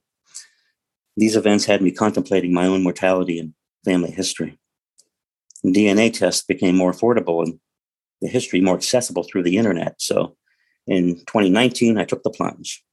These 1.15 1.37
events 1.37 1.65
had 1.65 1.81
me 1.81 1.91
contemplating 1.91 2.53
my 2.53 2.65
own 2.65 2.83
mortality 2.83 3.39
and 3.39 3.53
family 3.85 4.11
history. 4.11 4.59
DNA 5.73 6.11
tests 6.11 6.43
became 6.43 6.75
more 6.75 6.91
affordable 6.91 7.43
and 7.43 7.59
the 8.21 8.27
history 8.27 8.61
more 8.61 8.75
accessible 8.75 9.23
through 9.23 9.43
the 9.43 9.57
internet. 9.57 10.01
So 10.01 10.35
in 10.87 11.15
2019, 11.27 11.97
I 11.97 12.05
took 12.05 12.23
the 12.23 12.29
plunge. 12.29 12.83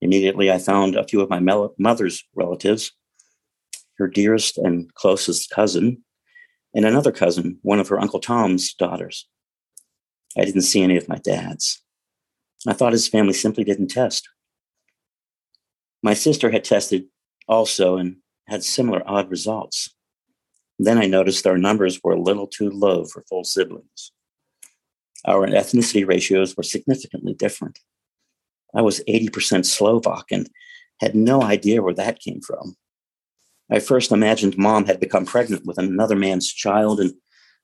Immediately, 0.00 0.50
I 0.50 0.58
found 0.58 0.96
a 0.96 1.06
few 1.06 1.20
of 1.20 1.30
my 1.30 1.40
mother's 1.40 2.24
relatives, 2.34 2.92
her 3.96 4.06
dearest 4.06 4.58
and 4.58 4.92
closest 4.94 5.50
cousin, 5.50 6.04
and 6.74 6.84
another 6.84 7.10
cousin, 7.10 7.58
one 7.62 7.80
of 7.80 7.88
her 7.88 8.00
Uncle 8.00 8.20
Tom's 8.20 8.74
daughters. 8.74 9.26
I 10.36 10.44
didn't 10.44 10.62
see 10.62 10.82
any 10.82 10.96
of 10.96 11.08
my 11.08 11.16
dad's. 11.16 11.82
I 12.66 12.72
thought 12.72 12.92
his 12.92 13.08
family 13.08 13.32
simply 13.32 13.64
didn't 13.64 13.88
test. 13.88 14.28
My 16.02 16.14
sister 16.14 16.50
had 16.50 16.64
tested 16.64 17.06
also 17.48 17.96
and 17.96 18.16
had 18.46 18.62
similar 18.62 19.02
odd 19.06 19.30
results. 19.30 19.94
Then 20.78 20.98
I 20.98 21.06
noticed 21.06 21.46
our 21.46 21.58
numbers 21.58 22.00
were 22.02 22.12
a 22.12 22.20
little 22.20 22.46
too 22.46 22.70
low 22.70 23.04
for 23.04 23.24
full 23.28 23.44
siblings. 23.44 24.12
Our 25.24 25.46
ethnicity 25.46 26.06
ratios 26.06 26.56
were 26.56 26.62
significantly 26.62 27.34
different. 27.34 27.80
I 28.74 28.82
was 28.82 29.02
80% 29.08 29.66
Slovak 29.66 30.26
and 30.30 30.48
had 31.00 31.14
no 31.14 31.42
idea 31.42 31.82
where 31.82 31.94
that 31.94 32.20
came 32.20 32.40
from. 32.40 32.76
I 33.70 33.80
first 33.80 34.12
imagined 34.12 34.56
mom 34.56 34.86
had 34.86 35.00
become 35.00 35.26
pregnant 35.26 35.66
with 35.66 35.78
another 35.78 36.16
man's 36.16 36.50
child, 36.50 37.00
and 37.00 37.14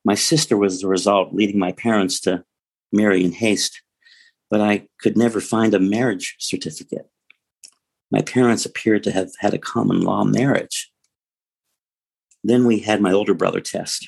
my 0.05 0.15
sister 0.15 0.57
was 0.57 0.81
the 0.81 0.89
result, 0.89 1.33
leading 1.33 1.59
my 1.59 1.73
parents 1.73 2.21
to 2.21 2.45
marry 2.93 3.25
in 3.25 3.33
haste. 3.33 3.81
But 4.51 4.61
I 4.61 4.87
could 5.01 5.17
never 5.17 5.41
find 5.41 5.73
a 5.73 5.79
marriage 5.79 6.37
certificate. 6.39 7.09
My 8.11 8.21
parents 8.21 8.67
appeared 8.67 9.03
to 9.05 9.13
have 9.13 9.31
had 9.39 9.55
a 9.55 9.59
common 9.59 10.01
law 10.01 10.25
marriage. 10.25 10.93
Then 12.45 12.67
we 12.67 12.81
had 12.81 13.01
my 13.01 13.11
older 13.11 13.33
brother 13.33 13.61
test. 13.61 14.07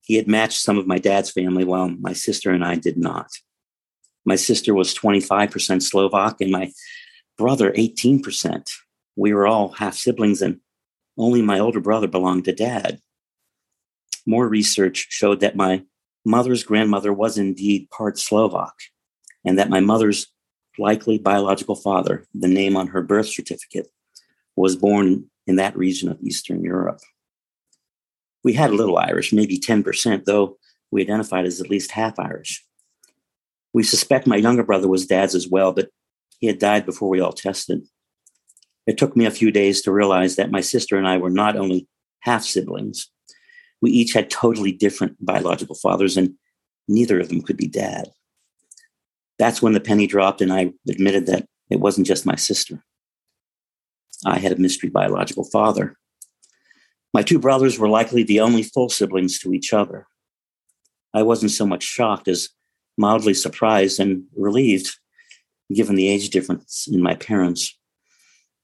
He 0.00 0.16
had 0.16 0.26
matched 0.26 0.60
some 0.60 0.76
of 0.76 0.88
my 0.88 0.98
dad's 0.98 1.30
family 1.30 1.64
while 1.64 1.88
my 1.88 2.12
sister 2.12 2.50
and 2.50 2.64
I 2.64 2.74
did 2.74 2.98
not. 2.98 3.30
My 4.24 4.34
sister 4.34 4.74
was 4.74 4.94
25% 4.94 5.82
Slovak 5.82 6.40
and 6.40 6.50
my 6.50 6.72
brother 7.38 7.72
18%. 7.72 8.68
We 9.14 9.32
were 9.32 9.46
all 9.46 9.68
half 9.68 9.94
siblings 9.94 10.42
and 10.42 10.58
only 11.16 11.42
my 11.42 11.60
older 11.60 11.80
brother 11.80 12.08
belonged 12.08 12.44
to 12.46 12.52
dad. 12.52 12.98
More 14.26 14.48
research 14.48 15.06
showed 15.10 15.40
that 15.40 15.56
my 15.56 15.84
mother's 16.24 16.64
grandmother 16.64 17.12
was 17.12 17.38
indeed 17.38 17.88
part 17.90 18.18
Slovak 18.18 18.74
and 19.44 19.58
that 19.58 19.70
my 19.70 19.80
mother's 19.80 20.26
likely 20.78 21.18
biological 21.18 21.76
father, 21.76 22.26
the 22.34 22.48
name 22.48 22.76
on 22.76 22.88
her 22.88 23.02
birth 23.02 23.28
certificate, 23.28 23.88
was 24.56 24.76
born 24.76 25.30
in 25.46 25.56
that 25.56 25.76
region 25.76 26.08
of 26.10 26.20
Eastern 26.22 26.62
Europe. 26.62 27.00
We 28.44 28.52
had 28.54 28.70
a 28.70 28.74
little 28.74 28.98
Irish, 28.98 29.32
maybe 29.32 29.58
10%, 29.58 30.24
though 30.24 30.58
we 30.90 31.02
identified 31.02 31.46
as 31.46 31.60
at 31.60 31.70
least 31.70 31.92
half 31.92 32.18
Irish. 32.18 32.64
We 33.72 33.82
suspect 33.82 34.26
my 34.26 34.36
younger 34.36 34.64
brother 34.64 34.88
was 34.88 35.06
dad's 35.06 35.34
as 35.34 35.48
well, 35.48 35.72
but 35.72 35.88
he 36.38 36.46
had 36.46 36.58
died 36.58 36.84
before 36.84 37.08
we 37.08 37.20
all 37.20 37.32
tested. 37.32 37.86
It 38.86 38.98
took 38.98 39.16
me 39.16 39.26
a 39.26 39.30
few 39.30 39.50
days 39.50 39.80
to 39.82 39.92
realize 39.92 40.36
that 40.36 40.50
my 40.50 40.60
sister 40.60 40.96
and 40.96 41.06
I 41.06 41.16
were 41.16 41.30
not 41.30 41.56
only 41.56 41.88
half 42.20 42.44
siblings, 42.44 43.08
We 43.82 43.90
each 43.90 44.12
had 44.12 44.30
totally 44.30 44.72
different 44.72 45.16
biological 45.20 45.74
fathers, 45.74 46.16
and 46.16 46.34
neither 46.88 47.20
of 47.20 47.28
them 47.28 47.42
could 47.42 47.56
be 47.56 47.66
dad. 47.66 48.10
That's 49.38 49.60
when 49.60 49.72
the 49.72 49.80
penny 49.80 50.06
dropped, 50.06 50.40
and 50.40 50.52
I 50.52 50.72
admitted 50.88 51.26
that 51.26 51.46
it 51.68 51.80
wasn't 51.80 52.06
just 52.06 52.24
my 52.24 52.36
sister. 52.36 52.82
I 54.24 54.38
had 54.38 54.52
a 54.52 54.60
mystery 54.60 54.88
biological 54.88 55.44
father. 55.44 55.96
My 57.14 57.22
two 57.22 57.38
brothers 57.38 57.78
were 57.78 57.88
likely 57.88 58.22
the 58.22 58.40
only 58.40 58.62
full 58.62 58.88
siblings 58.88 59.38
to 59.40 59.52
each 59.52 59.72
other. 59.72 60.06
I 61.14 61.22
wasn't 61.22 61.52
so 61.52 61.66
much 61.66 61.82
shocked 61.82 62.28
as 62.28 62.48
mildly 62.96 63.34
surprised 63.34 64.00
and 64.00 64.24
relieved, 64.36 64.96
given 65.72 65.96
the 65.96 66.08
age 66.08 66.30
difference 66.30 66.88
in 66.90 67.02
my 67.02 67.14
parents. 67.14 67.78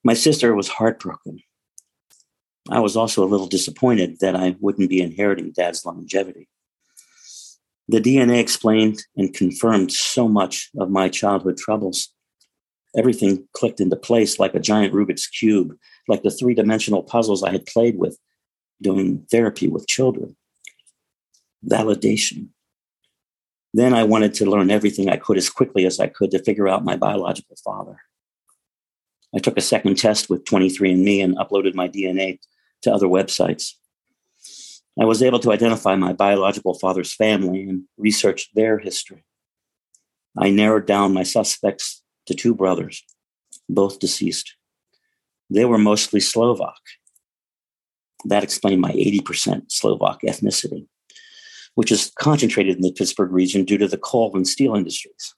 My 0.05 0.15
sister 0.15 0.55
was 0.55 0.69
heartbroken. 0.69 1.41
I 2.71 2.81
was 2.81 2.97
also 2.97 3.25
a 3.25 3.29
little 3.29 3.47
disappointed 3.47 4.21
that 4.21 4.37
I 4.37 4.57
wouldn't 4.61 4.91
be 4.91 5.01
inheriting 5.01 5.53
dad's 5.53 5.85
longevity. 5.85 6.49
The 7.89 8.01
DNA 8.01 8.39
explained 8.39 9.03
and 9.17 9.33
confirmed 9.33 9.93
so 9.93 10.29
much 10.29 10.71
of 10.79 10.91
my 10.91 11.09
childhood 11.09 11.57
troubles. 11.57 12.13
Everything 12.97 13.47
clicked 13.53 13.81
into 13.81 13.97
place 13.97 14.39
like 14.39 14.55
a 14.55 14.61
giant 14.61 14.95
Rubik's 14.95 15.27
Cube, 15.27 15.77
like 16.09 16.23
the 16.23 16.31
three 16.31 16.55
dimensional 16.55 17.03
puzzles 17.03 17.43
I 17.43 17.53
had 17.53 17.67
played 17.67 17.99
with 17.99 18.19
doing 18.81 19.27
therapy 19.31 19.69
with 19.69 19.87
children. 19.87 20.37
Validation. 21.67 22.49
Then 23.75 23.93
I 23.93 24.05
wanted 24.05 24.33
to 24.35 24.51
learn 24.51 24.71
everything 24.71 25.11
I 25.11 25.17
could 25.17 25.37
as 25.37 25.51
quickly 25.51 25.85
as 25.85 26.01
I 26.01 26.07
could 26.07 26.31
to 26.31 26.43
figure 26.43 26.69
out 26.69 26.85
my 26.85 26.97
biological 26.97 27.57
father. 27.63 27.99
I 29.35 29.39
took 29.39 29.59
a 29.59 29.63
second 29.63 29.99
test 29.99 30.31
with 30.31 30.45
23andMe 30.45 31.23
and 31.23 31.37
uploaded 31.37 31.75
my 31.75 31.89
DNA 31.89 32.39
to 32.83 32.93
other 32.93 33.07
websites. 33.07 33.75
I 34.99 35.05
was 35.05 35.23
able 35.23 35.39
to 35.41 35.53
identify 35.53 35.95
my 35.97 36.13
biological 36.13 36.75
father's 36.75 37.15
family 37.15 37.63
and 37.65 37.85
research 37.99 38.49
their 38.55 38.79
history. 38.79 39.25
I 40.37 40.51
narrowed 40.51 40.87
down 40.87 41.13
my 41.13 41.25
suspects 41.25 42.03
to 42.29 42.35
two 42.35 42.55
brothers, 42.55 43.03
both 43.69 43.99
deceased. 43.99 44.55
They 45.51 45.65
were 45.65 45.79
mostly 45.79 46.21
Slovak. 46.21 46.79
That 48.25 48.45
explained 48.45 48.81
my 48.81 48.93
80% 48.93 49.71
Slovak 49.71 50.21
ethnicity, 50.23 50.87
which 51.75 51.91
is 51.91 52.13
concentrated 52.19 52.77
in 52.77 52.83
the 52.83 52.93
Pittsburgh 52.93 53.33
region 53.33 53.65
due 53.65 53.79
to 53.79 53.89
the 53.89 53.99
coal 53.99 54.35
and 54.35 54.47
steel 54.47 54.75
industries. 54.75 55.35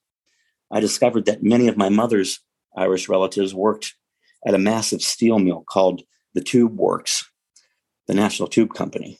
I 0.70 0.81
discovered 0.81 1.26
that 1.26 1.42
many 1.42 1.68
of 1.68 1.76
my 1.76 1.88
mother's 1.88 2.40
Irish 2.76 3.09
relatives 3.09 3.55
worked 3.55 3.94
at 4.46 4.55
a 4.55 4.59
massive 4.59 5.03
steel 5.03 5.38
mill 5.38 5.64
called 5.68 6.03
the 6.35 6.40
Tube 6.40 6.79
Works, 6.79 7.29
the 8.07 8.14
National 8.14 8.48
Tube 8.48 8.74
Company, 8.74 9.18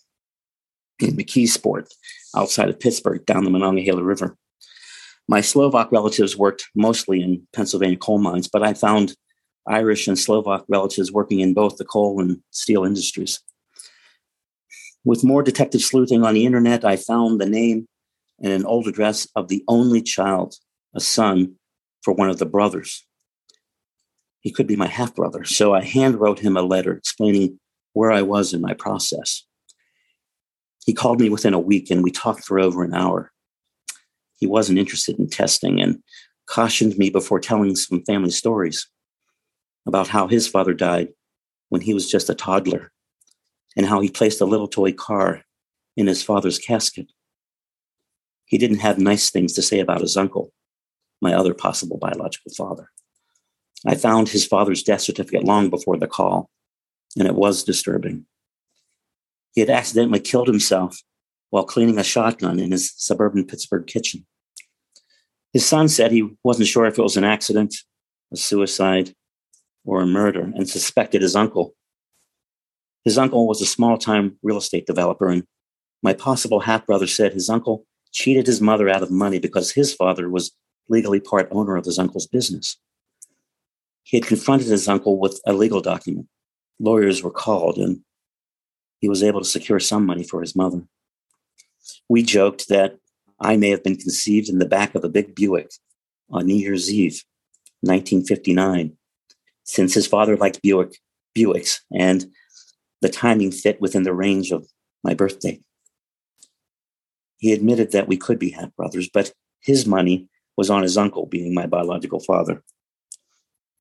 in 1.00 1.16
McKeesport, 1.16 1.87
outside 2.37 2.68
of 2.68 2.80
Pittsburgh, 2.80 3.24
down 3.26 3.44
the 3.44 3.50
Monongahela 3.50 4.02
River. 4.02 4.37
My 5.30 5.40
Slovak 5.40 5.92
relatives 5.92 6.36
worked 6.36 6.64
mostly 6.74 7.22
in 7.22 7.46
Pennsylvania 7.54 7.96
coal 7.96 8.18
mines, 8.18 8.48
but 8.48 8.64
I 8.64 8.74
found 8.74 9.14
Irish 9.68 10.08
and 10.08 10.18
Slovak 10.18 10.64
relatives 10.68 11.12
working 11.12 11.38
in 11.38 11.54
both 11.54 11.76
the 11.76 11.84
coal 11.84 12.20
and 12.20 12.38
steel 12.50 12.84
industries. 12.84 13.38
With 15.04 15.22
more 15.22 15.44
detective 15.44 15.82
sleuthing 15.82 16.24
on 16.24 16.34
the 16.34 16.44
internet, 16.44 16.84
I 16.84 16.96
found 16.96 17.40
the 17.40 17.46
name 17.46 17.86
and 18.42 18.52
an 18.52 18.66
old 18.66 18.88
address 18.88 19.28
of 19.36 19.46
the 19.46 19.62
only 19.68 20.02
child, 20.02 20.56
a 20.96 21.00
son, 21.00 21.54
for 22.02 22.12
one 22.12 22.28
of 22.28 22.38
the 22.40 22.46
brothers 22.46 23.06
he 24.40 24.50
could 24.50 24.66
be 24.66 24.76
my 24.76 24.86
half 24.86 25.14
brother. 25.14 25.44
So 25.44 25.74
I 25.74 25.84
hand 25.84 26.18
wrote 26.18 26.40
him 26.40 26.56
a 26.56 26.62
letter 26.62 26.92
explaining 26.92 27.60
where 27.92 28.10
I 28.10 28.22
was 28.22 28.52
in 28.52 28.60
my 28.60 28.74
process. 28.74 29.44
He 30.84 30.94
called 30.94 31.20
me 31.20 31.28
within 31.28 31.54
a 31.54 31.60
week 31.60 31.90
and 31.90 32.02
we 32.02 32.10
talked 32.10 32.44
for 32.44 32.58
over 32.58 32.82
an 32.82 32.94
hour. 32.94 33.30
He 34.40 34.46
wasn't 34.46 34.79
interested 34.79 35.18
in 35.18 35.29
testing 35.29 35.81
and 35.81 36.03
cautioned 36.46 36.98
me 36.98 37.11
before 37.11 37.38
telling 37.38 37.76
some 37.76 38.03
family 38.05 38.31
stories 38.31 38.88
about 39.87 40.09
how 40.09 40.26
his 40.26 40.48
father 40.48 40.74
died 40.74 41.09
when 41.68 41.83
he 41.83 41.94
was 41.94 42.11
just 42.11 42.31
a 42.31 42.35
toddler 42.35 42.90
and 43.76 43.87
how 43.87 44.00
he 44.00 44.11
placed 44.11 44.40
a 44.40 44.46
little 44.46 44.66
toy 44.66 44.92
car 44.92 45.42
in 45.96 46.07
his 46.07 46.22
father's 46.22 46.59
casket. 46.59 47.12
He 48.46 48.59
didn't 48.59 48.81
have 48.81 48.98
nice 48.98 49.31
things 49.31 49.53
to 49.53 49.62
say 49.62 49.79
about 49.79 50.00
his 50.00 50.16
uncle, 50.16 50.53
my 51.20 51.35
other 51.35 51.55
possible 51.55 51.98
biological 51.98 52.53
father. 52.57 52.90
I 53.87 53.94
found 53.94 54.29
his 54.29 54.46
father's 54.46 54.83
death 54.83 55.03
certificate 55.03 55.44
long 55.44 55.70
before 55.70 55.96
the 55.96 56.09
call, 56.09 56.50
and 57.16 57.29
it 57.29 57.35
was 57.35 57.62
disturbing. 57.62 58.26
He 59.53 59.61
had 59.61 59.70
accidentally 59.70 60.20
killed 60.20 60.48
himself 60.48 61.00
while 61.50 61.64
cleaning 61.64 61.98
a 61.98 62.05
shotgun 62.05 62.59
in 62.59 62.72
his 62.72 62.92
suburban 62.96 63.46
Pittsburgh 63.46 63.87
kitchen. 63.87 64.26
His 65.52 65.66
son 65.66 65.88
said 65.88 66.12
he 66.12 66.30
wasn't 66.44 66.68
sure 66.68 66.86
if 66.86 66.98
it 66.98 67.02
was 67.02 67.16
an 67.16 67.24
accident, 67.24 67.74
a 68.32 68.36
suicide, 68.36 69.14
or 69.84 70.00
a 70.00 70.06
murder, 70.06 70.42
and 70.42 70.68
suspected 70.68 71.22
his 71.22 71.34
uncle. 71.34 71.74
His 73.04 73.18
uncle 73.18 73.46
was 73.46 73.60
a 73.60 73.66
small 73.66 73.98
time 73.98 74.38
real 74.42 74.58
estate 74.58 74.86
developer, 74.86 75.28
and 75.28 75.44
my 76.02 76.12
possible 76.12 76.60
half 76.60 76.86
brother 76.86 77.06
said 77.06 77.32
his 77.32 77.50
uncle 77.50 77.86
cheated 78.12 78.46
his 78.46 78.60
mother 78.60 78.88
out 78.88 79.02
of 79.02 79.10
money 79.10 79.38
because 79.38 79.72
his 79.72 79.94
father 79.94 80.28
was 80.28 80.52
legally 80.88 81.20
part 81.20 81.48
owner 81.50 81.76
of 81.76 81.84
his 81.84 81.98
uncle's 81.98 82.26
business. 82.26 82.76
He 84.02 84.16
had 84.16 84.26
confronted 84.26 84.68
his 84.68 84.88
uncle 84.88 85.18
with 85.18 85.40
a 85.46 85.52
legal 85.52 85.80
document. 85.80 86.26
Lawyers 86.78 87.22
were 87.22 87.30
called, 87.30 87.78
and 87.78 88.00
he 89.00 89.08
was 89.08 89.22
able 89.22 89.40
to 89.40 89.46
secure 89.46 89.80
some 89.80 90.04
money 90.04 90.24
for 90.24 90.40
his 90.40 90.56
mother. 90.56 90.82
We 92.08 92.22
joked 92.22 92.68
that 92.68 92.99
I 93.40 93.57
may 93.57 93.70
have 93.70 93.83
been 93.83 93.96
conceived 93.96 94.48
in 94.48 94.59
the 94.59 94.66
back 94.66 94.94
of 94.94 95.05
a 95.05 95.09
big 95.09 95.35
Buick 95.35 95.70
on 96.31 96.46
New 96.46 96.57
Year's 96.57 96.92
Eve, 96.92 97.22
1959, 97.81 98.96
since 99.64 99.94
his 99.94 100.07
father 100.07 100.37
liked 100.37 100.62
Buick, 100.62 100.98
Buicks, 101.37 101.81
and 101.96 102.26
the 103.00 103.09
timing 103.09 103.50
fit 103.50 103.81
within 103.81 104.03
the 104.03 104.14
range 104.14 104.50
of 104.50 104.66
my 105.03 105.14
birthday. 105.14 105.61
He 107.38 107.53
admitted 107.53 107.92
that 107.92 108.09
we 108.09 108.18
could 108.18 108.38
be 108.38 108.50
half 108.50 108.74
brothers, 108.76 109.09
but 109.12 109.33
his 109.61 109.87
money 109.87 110.29
was 110.57 110.68
on 110.68 110.83
his 110.83 110.98
uncle 110.98 111.26
being 111.26 111.55
my 111.55 111.66
biological 111.66 112.20
father 112.20 112.62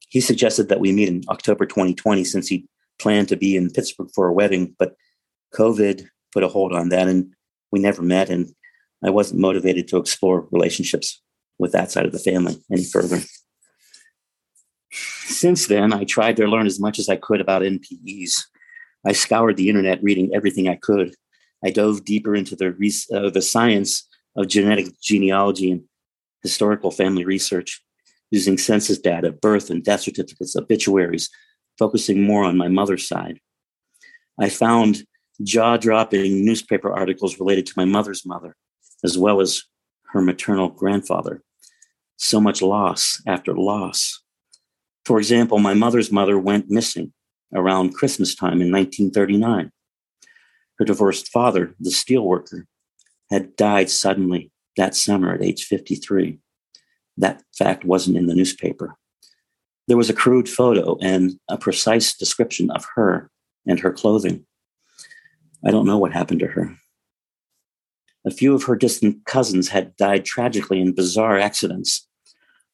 he 0.10 0.20
suggested 0.20 0.70
that 0.70 0.80
we 0.80 0.92
meet 0.92 1.08
in 1.08 1.24
October 1.30 1.66
2020 1.66 2.24
since 2.24 2.48
he 2.48 2.68
planned 2.98 3.30
to 3.30 3.38
be 3.38 3.56
in 3.56 3.70
Pittsburgh 3.70 4.10
for 4.14 4.28
a 4.28 4.34
wedding, 4.34 4.76
but 4.78 4.96
COVID 5.54 6.08
put 6.34 6.44
a 6.44 6.48
hold 6.48 6.74
on 6.74 6.90
that 6.90 7.08
and 7.08 7.34
we 7.72 7.80
never 7.80 8.02
met. 8.02 8.30
And 8.30 8.54
I 9.04 9.10
wasn't 9.10 9.42
motivated 9.42 9.88
to 9.90 9.98
explore 9.98 10.48
relationships 10.52 11.22
with 11.58 11.72
that 11.72 11.92
side 11.92 12.06
of 12.06 12.12
the 12.12 12.20
family 12.20 12.58
any 12.72 12.84
further. 12.84 13.20
Since 14.92 15.68
then, 15.68 15.94
I 15.94 16.04
tried 16.04 16.36
to 16.38 16.48
learn 16.48 16.66
as 16.68 16.80
much 16.80 17.00
as 17.00 17.08
I 17.08 17.16
could 17.16 17.40
about 17.40 17.62
NPEs. 17.62 18.44
I 19.06 19.14
scoured 19.14 19.58
the 19.58 19.70
internet 19.70 20.04
reading 20.04 20.32
everything 20.34 20.68
I 20.68 20.76
could. 20.76 21.16
I 21.64 21.70
dove 21.70 22.04
deeper 22.04 22.36
into 22.36 22.56
the, 22.56 22.68
uh, 23.14 23.30
the 23.30 23.42
science 23.42 24.08
of 24.36 24.48
genetic 24.48 25.00
genealogy 25.02 25.72
and 25.72 25.84
historical 26.44 26.92
family 26.92 27.26
research 27.26 27.82
using 28.32 28.58
census 28.58 29.00
data, 29.00 29.32
birth 29.32 29.70
and 29.70 29.84
death 29.84 30.02
certificates, 30.02 30.56
obituaries, 30.56 31.30
focusing 31.78 32.24
more 32.24 32.44
on 32.44 32.58
my 32.58 32.68
mother's 32.68 33.08
side. 33.08 33.40
I 34.40 34.50
found 34.50 35.04
jaw 35.44 35.78
dropping 35.78 36.46
newspaper 36.46 36.92
articles 36.92 37.40
related 37.40 37.66
to 37.68 37.74
my 37.78 37.86
mother's 37.86 38.26
mother, 38.26 38.56
as 39.04 39.18
well 39.18 39.42
as 39.42 39.64
her 40.12 40.22
maternal 40.22 40.70
grandfather. 40.70 41.42
So 42.18 42.42
much 42.42 42.62
loss 42.62 43.22
after 43.28 43.54
loss. 43.54 44.22
For 45.06 45.20
example, 45.20 45.60
my 45.60 45.74
mother's 45.74 46.12
mother 46.12 46.38
went 46.38 46.70
missing 46.70 47.14
around 47.54 47.94
Christmas 47.94 48.36
time 48.36 48.62
in 48.62 48.72
1939. 48.72 49.72
Her 50.78 50.86
divorced 50.86 51.30
father, 51.30 51.76
the 51.80 51.90
steelworker, 51.90 52.66
had 53.30 53.56
died 53.56 53.90
suddenly 53.90 54.52
that 54.78 54.96
summer 54.96 55.34
at 55.34 55.42
age 55.42 55.66
53 55.66 56.40
that 57.20 57.44
fact 57.54 57.84
wasn't 57.86 58.18
in 58.18 58.28
the 58.28 58.36
newspaper. 58.36 58.96
There 59.88 59.98
was 59.98 60.10
a 60.10 60.14
crude 60.14 60.48
photo 60.48 60.98
and 61.02 61.38
a 61.50 61.58
precise 61.58 62.16
description 62.16 62.72
of 62.72 62.86
her 62.96 63.30
and 63.68 63.80
her 63.80 63.92
clothing. 63.92 64.46
I 65.66 65.72
don't 65.72 65.86
know 65.86 65.98
what 65.98 66.14
happened 66.14 66.40
to 66.40 66.48
her. 66.48 66.76
A 68.26 68.32
few 68.32 68.54
of 68.54 68.64
her 68.64 68.76
distant 68.76 69.26
cousins 69.26 69.70
had 69.70 69.96
died 69.96 70.26
tragically 70.26 70.80
in 70.80 70.94
bizarre 70.94 71.38
accidents. 71.38 72.08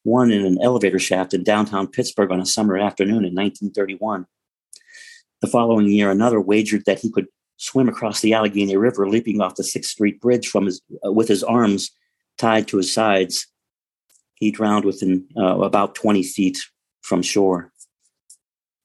One 0.02 0.30
in 0.30 0.44
an 0.44 0.58
elevator 0.62 0.98
shaft 0.98 1.34
in 1.34 1.44
downtown 1.44 1.88
Pittsburgh 1.88 2.30
on 2.30 2.40
a 2.40 2.46
summer 2.46 2.76
afternoon 2.76 3.24
in 3.24 3.34
1931. 3.34 4.26
The 5.40 5.46
following 5.46 5.88
year, 5.88 6.10
another 6.10 6.40
wagered 6.40 6.84
that 6.86 7.00
he 7.00 7.10
could 7.10 7.26
swim 7.56 7.88
across 7.88 8.20
the 8.20 8.34
Allegheny 8.34 8.76
River, 8.76 9.08
leaping 9.08 9.40
off 9.40 9.56
the 9.56 9.64
Sixth 9.64 9.90
Street 9.90 10.20
Bridge 10.20 10.48
from 10.48 10.66
his, 10.66 10.80
uh, 11.04 11.12
with 11.12 11.28
his 11.28 11.42
arms 11.42 11.90
tied 12.38 12.68
to 12.68 12.76
his 12.76 12.92
sides 12.92 13.46
he 14.36 14.50
drowned 14.50 14.84
within 14.84 15.26
uh, 15.36 15.60
about 15.60 15.94
20 15.94 16.22
feet 16.22 16.58
from 17.02 17.22
shore. 17.22 17.72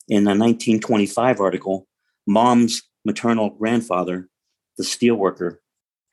In 0.07 0.23
a 0.23 0.31
1925 0.31 1.39
article, 1.39 1.87
mom's 2.25 2.81
maternal 3.05 3.51
grandfather, 3.51 4.29
the 4.77 4.83
steelworker, 4.83 5.57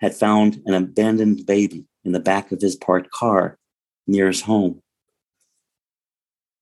had 0.01 0.15
found 0.15 0.63
an 0.67 0.75
abandoned 0.75 1.45
baby 1.47 1.85
in 2.05 2.13
the 2.13 2.21
back 2.21 2.53
of 2.53 2.61
his 2.61 2.77
parked 2.77 3.11
car 3.11 3.59
near 4.07 4.29
his 4.29 4.43
home. 4.43 4.83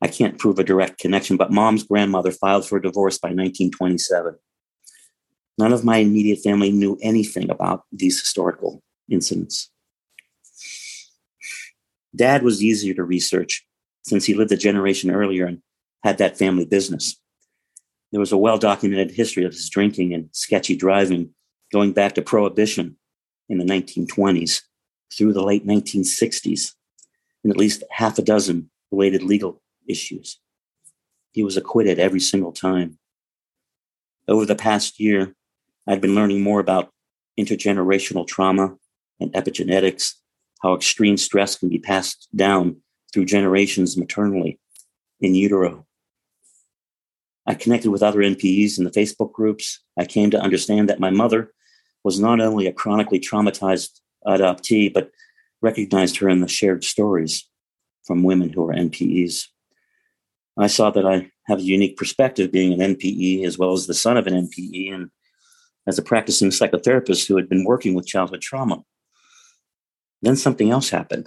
I 0.03 0.09
can't 0.09 0.38
prove 0.38 0.59
a 0.59 0.64
direct 0.64 0.99
connection, 0.99 1.37
but 1.37 1.53
mom's 1.53 1.85
grandmother 1.85 2.31
filed 2.31 2.66
for 2.66 2.79
divorce 2.79 3.18
by 3.18 3.29
1927. 3.29 4.37
None 5.59 5.72
of 5.72 5.85
my 5.85 5.99
immediate 5.99 6.40
family 6.40 6.70
knew 6.70 6.99
anything 7.01 7.51
about 7.51 7.85
these 7.90 8.20
historical 8.20 8.83
incidents. 9.11 9.70
Dad 12.14 12.42
was 12.42 12.62
easier 12.62 12.94
to 12.94 13.05
research 13.05 13.66
since 14.03 14.25
he 14.25 14.35
lived 14.35 14.53
a 14.53 14.57
generation 14.57 15.11
earlier 15.11 15.46
and 15.46 15.62
had 16.03 16.18
that 16.18 16.38
family 16.38 16.64
business. 16.64 17.16
There 18.12 18.20
was 18.20 18.33
a 18.33 18.38
well 18.38 18.59
documented 18.59 19.11
history 19.11 19.44
of 19.44 19.53
his 19.53 19.68
drinking 19.68 20.14
and 20.14 20.29
sketchy 20.33 20.77
driving 20.77 21.31
going 21.72 21.92
back 21.92 22.14
to 22.14 22.22
Prohibition 22.22 22.96
in 23.49 23.59
the 23.59 23.65
1920s 23.65 24.63
through 25.13 25.33
the 25.33 25.43
late 25.43 25.67
1960s, 25.67 26.73
in 27.45 27.51
at 27.51 27.57
least 27.57 27.85
half 27.91 28.19
a 28.19 28.23
dozen 28.23 28.71
related 28.91 29.23
legal 29.23 29.63
issues. 29.89 30.41
He 31.33 31.43
was 31.43 31.57
acquitted 31.57 31.99
every 31.99 32.21
single 32.21 32.53
time. 32.53 32.99
Over 34.29 34.47
the 34.47 34.57
past 34.57 34.99
year, 34.99 35.35
I'd 35.87 36.01
been 36.01 36.15
learning 36.15 36.43
more 36.43 36.61
about 36.61 36.91
intergenerational 37.39 38.27
trauma 38.27 38.75
and 39.21 39.33
epigenetics, 39.33 40.15
how 40.63 40.75
extreme 40.75 41.17
stress 41.17 41.57
can 41.57 41.69
be 41.69 41.79
passed 41.79 42.29
down 42.35 42.79
through 43.13 43.27
generations 43.27 43.97
maternally 43.97 44.59
in 45.21 45.35
utero. 45.35 45.87
I 47.47 47.55
connected 47.55 47.91
with 47.91 48.03
other 48.03 48.21
NPEs 48.21 48.79
in 48.79 48.85
the 48.85 48.91
Facebook 48.91 49.33
groups. 49.33 49.81
I 49.97 50.05
came 50.05 50.31
to 50.33 50.41
understand 50.41 50.89
that 50.89 50.99
my 50.99 51.11
mother 51.11 51.53
was 52.07 52.21
not 52.21 52.40
only 52.40 52.69
a 52.69 52.73
chronically 52.73 53.19
traumatized 53.19 53.99
adoptee, 54.25 54.95
but 54.95 55.11
recognized 55.61 56.16
her 56.19 56.29
in 56.29 56.40
the 56.40 56.47
shared 56.47 56.85
stories 56.85 57.49
from 58.07 58.23
women 58.23 58.49
who 58.49 58.64
are 58.64 58.73
NPEs. 58.73 59.47
I 60.57 60.69
saw 60.69 60.90
that 60.90 61.05
I 61.05 61.33
have 61.49 61.59
a 61.59 61.62
unique 61.62 61.97
perspective 61.97 62.53
being 62.53 62.73
an 62.73 62.95
NPE 62.95 63.45
as 63.45 63.59
well 63.59 63.73
as 63.73 63.88
the 63.88 63.92
son 63.92 64.16
of 64.16 64.29
an 64.29 64.35
NPE 64.35 64.95
and 64.95 65.11
as 65.88 65.99
a 65.99 66.03
practicing 66.03 66.51
psychotherapist 66.51 67.27
who 67.27 67.35
had 67.35 67.49
been 67.49 67.64
working 67.64 67.95
with 67.95 68.07
childhood 68.07 68.40
trauma. 68.40 68.85
Then 70.23 70.37
something 70.37 70.71
else 70.71 70.90
happened. 70.90 71.27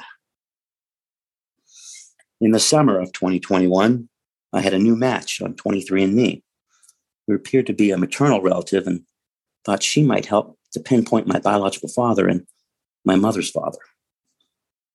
In 2.40 2.52
the 2.52 2.60
summer 2.60 3.02
of 3.02 3.12
2021, 3.12 4.08
I 4.54 4.62
had 4.62 4.74
a 4.74 4.80
new 4.80 4.96
match 4.96 5.42
on 5.42 5.56
23andMe 5.56 6.42
who 7.28 7.36
appeared 7.36 7.68
to 7.68 7.74
be 7.74 7.92
a 7.92 7.98
maternal 7.98 8.42
relative 8.42 8.88
and 8.88 9.02
thought 9.66 9.84
she 9.84 10.04
might 10.04 10.28
help 10.28 10.56
to 10.74 10.80
pinpoint 10.80 11.28
my 11.28 11.40
biological 11.40 11.90
father 11.90 12.28
and 12.28 12.46
my 13.06 13.16
mother's 13.16 13.50
father. 13.50 13.80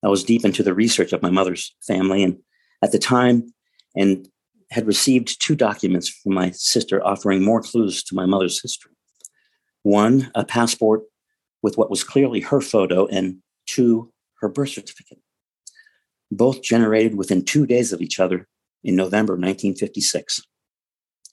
I 0.02 0.08
was 0.08 0.24
deep 0.24 0.44
into 0.44 0.62
the 0.62 0.74
research 0.74 1.12
of 1.12 1.22
my 1.22 1.30
mother's 1.30 1.74
family, 1.86 2.22
and 2.22 2.38
at 2.82 2.92
the 2.92 2.98
time, 2.98 3.52
and 3.96 4.28
had 4.70 4.86
received 4.86 5.40
two 5.40 5.56
documents 5.56 6.08
from 6.08 6.34
my 6.34 6.50
sister 6.50 7.04
offering 7.04 7.42
more 7.42 7.62
clues 7.62 8.02
to 8.04 8.14
my 8.14 8.26
mother's 8.26 8.60
history. 8.60 8.92
One, 9.82 10.30
a 10.34 10.44
passport 10.44 11.02
with 11.62 11.78
what 11.78 11.90
was 11.90 12.04
clearly 12.04 12.40
her 12.40 12.60
photo, 12.60 13.06
and 13.06 13.38
two, 13.66 14.12
her 14.40 14.48
birth 14.48 14.70
certificate. 14.70 15.20
Both 16.30 16.62
generated 16.62 17.14
within 17.14 17.44
two 17.44 17.66
days 17.66 17.92
of 17.92 18.02
each 18.02 18.20
other 18.20 18.46
in 18.82 18.96
November 18.96 19.34
1956, 19.34 20.42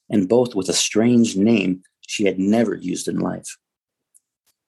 and 0.10 0.30
both 0.30 0.56
with 0.56 0.70
a 0.70 0.74
strange 0.74 1.36
name 1.36 1.82
she 2.08 2.26
had 2.26 2.40
never 2.40 2.76
used 2.76 3.08
in 3.10 3.20
life. 3.20 3.58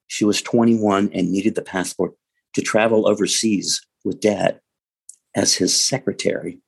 She 0.08 0.26
was 0.26 0.42
21 0.42 1.12
and 1.14 1.32
needed 1.32 1.56
the 1.56 1.62
passport 1.62 2.14
to 2.54 2.62
travel 2.62 3.08
overseas 3.08 3.86
with 4.04 4.22
dad 4.22 4.60
as 5.36 5.56
his 5.56 5.80
secretary, 5.80 6.60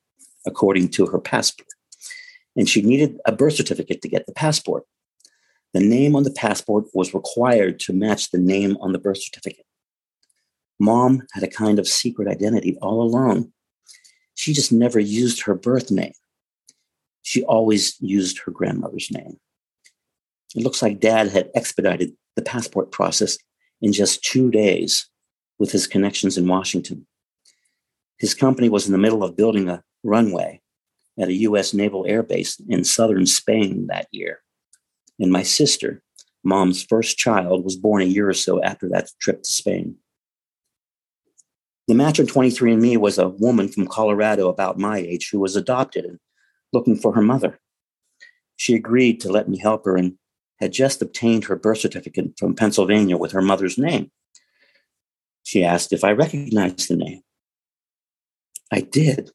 according 0.45 0.89
to 0.89 1.05
her 1.07 1.19
passport. 1.19 1.67
And 2.55 2.67
she 2.67 2.81
needed 2.81 3.19
a 3.25 3.31
birth 3.31 3.55
certificate 3.55 4.01
to 4.01 4.09
get 4.09 4.25
the 4.25 4.33
passport. 4.33 4.83
The 5.73 5.81
name 5.81 6.15
on 6.15 6.23
the 6.23 6.31
passport 6.31 6.85
was 6.93 7.13
required 7.13 7.79
to 7.81 7.93
match 7.93 8.31
the 8.31 8.37
name 8.37 8.77
on 8.79 8.93
the 8.93 8.99
birth 8.99 9.21
certificate. 9.21 9.65
Mom 10.79 11.23
had 11.33 11.43
a 11.43 11.47
kind 11.47 11.79
of 11.79 11.87
secret 11.87 12.27
identity 12.27 12.77
all 12.81 13.01
along. 13.01 13.51
She 14.35 14.53
just 14.53 14.71
never 14.71 14.99
used 14.99 15.43
her 15.43 15.55
birth 15.55 15.91
name. 15.91 16.13
She 17.21 17.43
always 17.43 17.95
used 17.99 18.39
her 18.39 18.51
grandmother's 18.51 19.11
name. 19.11 19.39
It 20.55 20.63
looks 20.63 20.81
like 20.81 20.99
dad 20.99 21.29
had 21.29 21.49
expedited 21.55 22.13
the 22.35 22.41
passport 22.41 22.91
process 22.91 23.37
in 23.81 23.93
just 23.93 24.23
two 24.23 24.51
days 24.51 25.09
with 25.59 25.71
his 25.71 25.87
connections 25.87 26.37
in 26.37 26.47
Washington. 26.47 27.07
His 28.17 28.33
company 28.33 28.69
was 28.69 28.85
in 28.85 28.91
the 28.91 28.97
middle 28.97 29.23
of 29.23 29.35
building 29.35 29.69
a 29.69 29.83
runway 30.03 30.61
at 31.19 31.29
a 31.29 31.33
U.S. 31.33 31.73
naval 31.73 32.05
air 32.07 32.23
base 32.23 32.59
in 32.67 32.83
southern 32.83 33.25
Spain 33.25 33.87
that 33.87 34.07
year. 34.11 34.39
And 35.19 35.31
my 35.31 35.43
sister, 35.43 36.01
mom's 36.43 36.83
first 36.83 37.17
child, 37.17 37.63
was 37.63 37.75
born 37.75 38.01
a 38.01 38.05
year 38.05 38.29
or 38.29 38.33
so 38.33 38.61
after 38.61 38.89
that 38.89 39.09
trip 39.21 39.43
to 39.43 39.49
Spain. 39.49 39.97
The 41.87 41.93
match 41.93 42.19
on 42.19 42.25
23andMe 42.25 42.97
was 42.97 43.17
a 43.17 43.29
woman 43.29 43.67
from 43.67 43.87
Colorado 43.87 44.49
about 44.49 44.79
my 44.79 44.97
age 44.97 45.29
who 45.31 45.39
was 45.39 45.55
adopted 45.55 46.05
and 46.05 46.19
looking 46.73 46.97
for 46.97 47.13
her 47.13 47.21
mother. 47.21 47.59
She 48.57 48.75
agreed 48.75 49.21
to 49.21 49.31
let 49.31 49.47
me 49.47 49.57
help 49.57 49.85
her 49.85 49.95
and 49.95 50.17
had 50.59 50.71
just 50.71 51.01
obtained 51.01 51.45
her 51.45 51.55
birth 51.55 51.79
certificate 51.79 52.37
from 52.37 52.55
Pennsylvania 52.55 53.17
with 53.17 53.31
her 53.31 53.41
mother's 53.41 53.77
name. 53.77 54.11
She 55.43 55.63
asked 55.63 55.93
if 55.93 56.03
I 56.03 56.11
recognized 56.11 56.89
the 56.89 56.95
name. 56.95 57.21
I 58.71 58.81
did. 58.81 59.31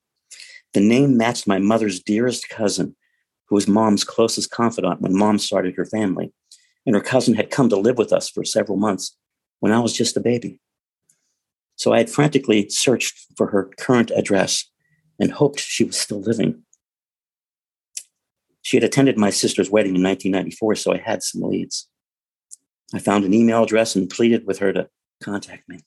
The 0.73 0.81
name 0.81 1.17
matched 1.17 1.47
my 1.47 1.59
mother's 1.59 2.01
dearest 2.01 2.49
cousin, 2.49 2.97
who 3.47 3.55
was 3.55 3.69
mom's 3.69 4.05
closest 4.05 4.51
confidant 4.51 5.01
when 5.01 5.17
mom 5.17 5.39
started 5.39 5.75
her 5.77 5.87
family. 5.87 6.33
And 6.87 6.95
her 6.95 7.03
cousin 7.03 7.35
had 7.35 7.51
come 7.51 7.69
to 7.69 7.77
live 7.77 7.99
with 7.99 8.13
us 8.13 8.29
for 8.29 8.45
several 8.45 8.79
months 8.79 9.17
when 9.61 9.73
I 9.73 9.81
was 9.81 9.93
just 9.93 10.17
a 10.17 10.21
baby. 10.21 10.61
So 11.77 11.93
I 11.93 11.99
had 11.99 12.11
frantically 12.11 12.69
searched 12.69 13.35
for 13.37 13.49
her 13.49 13.71
current 13.79 14.11
address 14.11 14.65
and 15.19 15.31
hoped 15.31 15.61
she 15.61 15.85
was 15.85 15.99
still 15.99 16.21
living. 16.21 16.63
She 18.63 18.77
had 18.77 18.85
attended 18.85 19.17
my 19.17 19.31
sister's 19.31 19.71
wedding 19.71 19.97
in 19.97 20.03
1994, 20.03 20.75
so 20.77 20.93
I 20.93 20.99
had 20.99 21.23
some 21.23 21.43
leads. 21.43 21.89
I 22.93 22.99
found 22.99 23.25
an 23.25 23.35
email 23.35 23.63
address 23.63 23.97
and 23.97 24.11
pleaded 24.11 24.47
with 24.47 24.59
her 24.59 24.73
to 24.73 24.89
contact 25.23 25.69
me. 25.69 25.81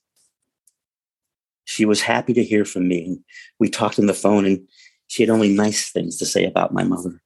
She 1.64 1.84
was 1.84 2.02
happy 2.02 2.32
to 2.34 2.44
hear 2.44 2.64
from 2.64 2.88
me. 2.88 3.18
We 3.58 3.68
talked 3.68 3.98
on 3.98 4.06
the 4.06 4.14
phone, 4.14 4.44
and 4.44 4.66
she 5.06 5.22
had 5.22 5.30
only 5.30 5.54
nice 5.54 5.90
things 5.90 6.16
to 6.18 6.26
say 6.26 6.44
about 6.44 6.74
my 6.74 6.84
mother. 6.84 7.20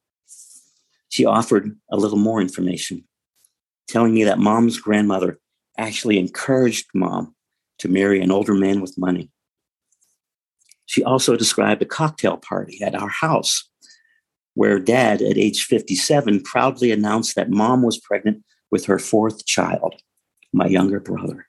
She 1.08 1.24
offered 1.24 1.76
a 1.90 1.96
little 1.96 2.18
more 2.18 2.40
information, 2.40 3.04
telling 3.88 4.14
me 4.14 4.24
that 4.24 4.38
mom's 4.38 4.78
grandmother 4.78 5.38
actually 5.78 6.18
encouraged 6.18 6.86
mom 6.94 7.34
to 7.78 7.88
marry 7.88 8.20
an 8.20 8.30
older 8.30 8.54
man 8.54 8.80
with 8.80 8.98
money. 8.98 9.30
She 10.86 11.04
also 11.04 11.36
described 11.36 11.82
a 11.82 11.86
cocktail 11.86 12.36
party 12.36 12.82
at 12.82 12.94
our 12.94 13.08
house 13.08 13.67
where 14.54 14.78
dad, 14.78 15.22
at 15.22 15.38
age 15.38 15.64
57, 15.64 16.42
proudly 16.42 16.90
announced 16.90 17.34
that 17.36 17.50
mom 17.50 17.82
was 17.82 17.98
pregnant 17.98 18.42
with 18.70 18.86
her 18.86 18.98
fourth 18.98 19.46
child, 19.46 19.94
my 20.52 20.66
younger 20.66 21.00
brother. 21.00 21.46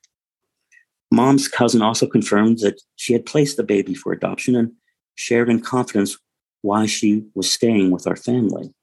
Mom's 1.12 1.48
cousin 1.48 1.82
also 1.82 2.06
confirmed 2.06 2.60
that 2.60 2.82
she 2.96 3.14
had 3.14 3.26
placed 3.26 3.58
the 3.58 3.64
baby 3.64 3.94
for 3.94 4.14
adoption 4.14 4.56
and 4.56 4.74
shared 5.16 5.50
in 5.50 5.60
confidence 5.60 6.18
why 6.62 6.86
she 6.86 7.26
was 7.34 7.52
staying 7.52 7.90
with 7.92 8.06
our 8.06 8.16
family. 8.16 8.74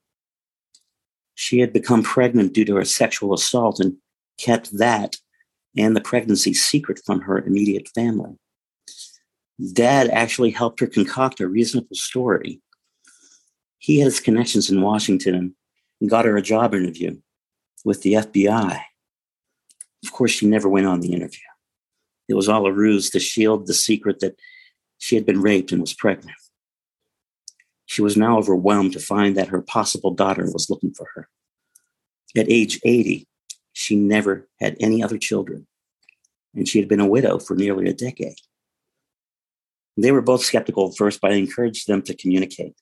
She 1.34 1.60
had 1.60 1.72
become 1.72 2.02
pregnant 2.02 2.52
due 2.52 2.64
to 2.64 2.78
a 2.78 2.84
sexual 2.84 3.34
assault 3.34 3.78
and 3.78 3.96
kept 4.38 4.76
that 4.78 5.16
and 5.76 5.94
the 5.94 6.00
pregnancy 6.00 6.54
secret 6.54 7.00
from 7.04 7.20
her 7.20 7.38
immediate 7.38 7.88
family. 7.94 8.36
Dad 9.72 10.08
actually 10.08 10.50
helped 10.50 10.80
her 10.80 10.86
concoct 10.86 11.40
a 11.40 11.48
reasonable 11.48 11.94
story 11.94 12.60
he 13.78 13.98
had 13.98 14.06
his 14.06 14.20
connections 14.20 14.70
in 14.70 14.82
Washington 14.82 15.54
and 16.00 16.10
got 16.10 16.24
her 16.24 16.36
a 16.36 16.42
job 16.42 16.74
interview 16.74 17.16
with 17.84 18.02
the 18.02 18.14
FBI. 18.14 18.80
Of 20.04 20.12
course, 20.12 20.30
she 20.30 20.46
never 20.46 20.68
went 20.68 20.86
on 20.86 21.00
the 21.00 21.12
interview. 21.12 21.40
It 22.28 22.34
was 22.34 22.48
all 22.48 22.66
a 22.66 22.72
ruse 22.72 23.10
to 23.10 23.20
shield 23.20 23.66
the 23.66 23.74
secret 23.74 24.20
that 24.20 24.36
she 24.98 25.14
had 25.14 25.26
been 25.26 25.40
raped 25.40 25.72
and 25.72 25.80
was 25.80 25.94
pregnant. 25.94 26.36
She 27.86 28.02
was 28.02 28.16
now 28.16 28.38
overwhelmed 28.38 28.92
to 28.94 28.98
find 28.98 29.36
that 29.36 29.48
her 29.48 29.62
possible 29.62 30.10
daughter 30.10 30.50
was 30.52 30.68
looking 30.68 30.92
for 30.92 31.08
her. 31.14 31.28
At 32.36 32.50
age 32.50 32.80
80, 32.84 33.26
she 33.72 33.94
never 33.94 34.48
had 34.60 34.76
any 34.80 35.02
other 35.02 35.18
children, 35.18 35.66
and 36.54 36.66
she 36.68 36.78
had 36.80 36.88
been 36.88 37.00
a 37.00 37.06
widow 37.06 37.38
for 37.38 37.54
nearly 37.54 37.88
a 37.88 37.94
decade. 37.94 38.40
They 39.96 40.10
were 40.10 40.22
both 40.22 40.42
skeptical 40.42 40.88
at 40.88 40.96
first, 40.96 41.20
but 41.20 41.32
I 41.32 41.36
encouraged 41.36 41.86
them 41.86 42.02
to 42.02 42.16
communicate. 42.16 42.74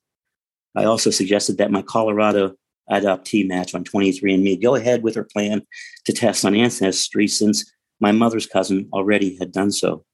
I 0.74 0.84
also 0.84 1.10
suggested 1.10 1.58
that 1.58 1.70
my 1.70 1.82
Colorado 1.82 2.54
adoptee 2.90 3.46
match 3.48 3.74
on 3.74 3.84
23andMe 3.84 4.62
go 4.62 4.74
ahead 4.74 5.02
with 5.02 5.14
her 5.14 5.24
plan 5.24 5.62
to 6.04 6.12
test 6.12 6.44
on 6.44 6.54
ancestry 6.54 7.26
since 7.26 7.72
my 8.00 8.12
mother's 8.12 8.46
cousin 8.46 8.88
already 8.92 9.36
had 9.38 9.52
done 9.52 9.70
so. 9.70 10.04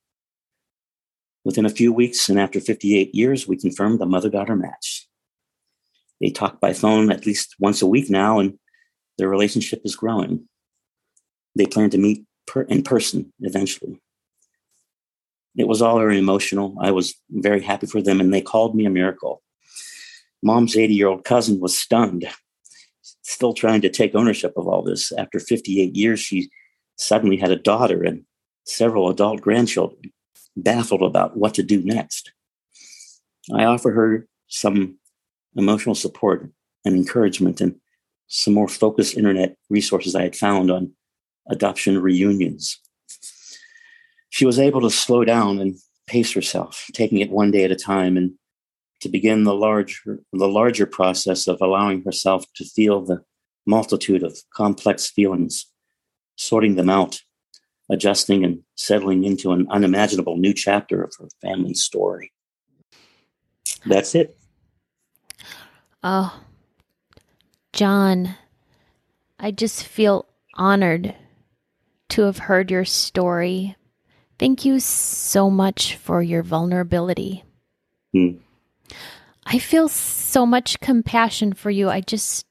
Within 1.44 1.64
a 1.64 1.70
few 1.70 1.92
weeks 1.92 2.28
and 2.28 2.38
after 2.38 2.60
58 2.60 3.14
years, 3.14 3.48
we 3.48 3.56
confirmed 3.56 3.98
the 3.98 4.06
mother 4.06 4.28
daughter 4.28 4.54
match. 4.54 5.08
They 6.20 6.30
talk 6.30 6.60
by 6.60 6.74
phone 6.74 7.10
at 7.10 7.24
least 7.24 7.56
once 7.58 7.80
a 7.80 7.86
week 7.86 8.10
now, 8.10 8.38
and 8.38 8.58
their 9.16 9.28
relationship 9.28 9.80
is 9.84 9.96
growing. 9.96 10.48
They 11.56 11.66
plan 11.66 11.90
to 11.90 11.98
meet 11.98 12.26
per- 12.46 12.62
in 12.62 12.82
person 12.82 13.32
eventually. 13.40 14.00
It 15.56 15.66
was 15.66 15.80
all 15.80 15.98
very 15.98 16.18
emotional. 16.18 16.76
I 16.80 16.90
was 16.90 17.14
very 17.30 17.62
happy 17.62 17.86
for 17.86 18.02
them, 18.02 18.20
and 18.20 18.32
they 18.32 18.42
called 18.42 18.76
me 18.76 18.84
a 18.84 18.90
miracle. 18.90 19.42
Mom's 20.42 20.76
80 20.76 20.94
year 20.94 21.08
old 21.08 21.24
cousin 21.24 21.60
was 21.60 21.78
stunned, 21.78 22.28
still 23.22 23.52
trying 23.52 23.80
to 23.82 23.90
take 23.90 24.14
ownership 24.14 24.52
of 24.56 24.66
all 24.66 24.82
this. 24.82 25.12
After 25.12 25.38
58 25.38 25.94
years, 25.94 26.20
she 26.20 26.50
suddenly 26.96 27.36
had 27.36 27.50
a 27.50 27.56
daughter 27.56 28.02
and 28.04 28.24
several 28.64 29.08
adult 29.08 29.40
grandchildren 29.40 30.12
baffled 30.56 31.02
about 31.02 31.36
what 31.36 31.54
to 31.54 31.62
do 31.62 31.82
next. 31.82 32.32
I 33.54 33.64
offer 33.64 33.90
her 33.90 34.26
some 34.48 34.98
emotional 35.56 35.94
support 35.94 36.50
and 36.84 36.94
encouragement 36.94 37.60
and 37.60 37.74
some 38.28 38.54
more 38.54 38.68
focused 38.68 39.16
internet 39.16 39.56
resources 39.68 40.14
I 40.14 40.22
had 40.22 40.36
found 40.36 40.70
on 40.70 40.92
adoption 41.48 42.00
reunions. 42.00 42.78
She 44.30 44.46
was 44.46 44.58
able 44.58 44.80
to 44.82 44.90
slow 44.90 45.24
down 45.24 45.58
and 45.58 45.76
pace 46.06 46.32
herself, 46.32 46.86
taking 46.92 47.18
it 47.18 47.30
one 47.30 47.50
day 47.50 47.64
at 47.64 47.72
a 47.72 47.76
time 47.76 48.16
and 48.16 48.32
to 49.00 49.08
begin 49.08 49.44
the 49.44 49.54
larger 49.54 50.20
the 50.32 50.48
larger 50.48 50.86
process 50.86 51.46
of 51.46 51.60
allowing 51.60 52.02
herself 52.04 52.44
to 52.56 52.64
feel 52.64 53.02
the 53.02 53.22
multitude 53.66 54.22
of 54.22 54.38
complex 54.54 55.08
feelings, 55.10 55.66
sorting 56.36 56.76
them 56.76 56.90
out 56.90 57.20
adjusting 57.90 58.44
and 58.44 58.62
settling 58.76 59.24
into 59.24 59.50
an 59.50 59.66
unimaginable 59.68 60.36
new 60.36 60.54
chapter 60.54 61.02
of 61.02 61.12
her 61.18 61.28
family 61.42 61.74
story. 61.74 62.32
That's 63.84 64.14
it. 64.14 64.38
Oh, 66.02 66.40
John, 67.72 68.36
I 69.38 69.50
just 69.50 69.84
feel 69.84 70.26
honored 70.54 71.14
to 72.10 72.22
have 72.22 72.38
heard 72.38 72.70
your 72.70 72.84
story. 72.84 73.76
Thank 74.38 74.64
you 74.64 74.80
so 74.80 75.50
much 75.50 75.96
for 75.96 76.22
your 76.22 76.42
vulnerability. 76.42 77.44
Hmm. 78.12 78.36
I 79.46 79.58
feel 79.58 79.88
so 79.88 80.46
much 80.46 80.80
compassion 80.80 81.52
for 81.52 81.70
you. 81.70 81.88
I 81.88 82.00
just, 82.00 82.46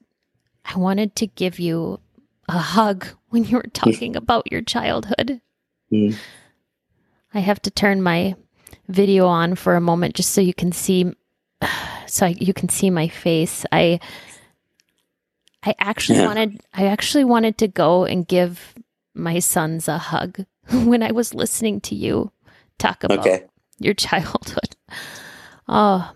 I 0.64 0.76
wanted 0.78 1.16
to 1.16 1.26
give 1.26 1.58
you 1.58 2.00
a 2.48 2.58
hug 2.58 3.06
when 3.28 3.44
you 3.44 3.56
were 3.56 3.70
talking 3.72 4.16
about 4.16 4.50
your 4.50 4.62
childhood. 4.62 5.40
Mm. 5.92 6.16
I 7.32 7.40
have 7.40 7.62
to 7.62 7.70
turn 7.70 8.02
my 8.02 8.34
video 8.88 9.26
on 9.26 9.54
for 9.54 9.76
a 9.76 9.80
moment 9.80 10.14
just 10.14 10.30
so 10.30 10.40
you 10.40 10.54
can 10.54 10.72
see 10.72 11.12
so 12.06 12.26
I, 12.26 12.36
you 12.38 12.52
can 12.52 12.68
see 12.68 12.90
my 12.90 13.08
face. 13.08 13.64
I 13.70 14.00
I 15.62 15.74
actually 15.78 16.18
yeah. 16.18 16.26
wanted 16.26 16.60
I 16.74 16.86
actually 16.86 17.24
wanted 17.24 17.58
to 17.58 17.68
go 17.68 18.04
and 18.04 18.26
give 18.26 18.74
my 19.14 19.38
sons 19.38 19.88
a 19.88 19.98
hug 19.98 20.44
when 20.72 21.02
I 21.02 21.12
was 21.12 21.34
listening 21.34 21.80
to 21.82 21.94
you 21.94 22.32
talk 22.78 23.04
about 23.04 23.20
okay. 23.20 23.44
your 23.78 23.94
childhood. 24.06 24.76
Oh, 25.68 26.10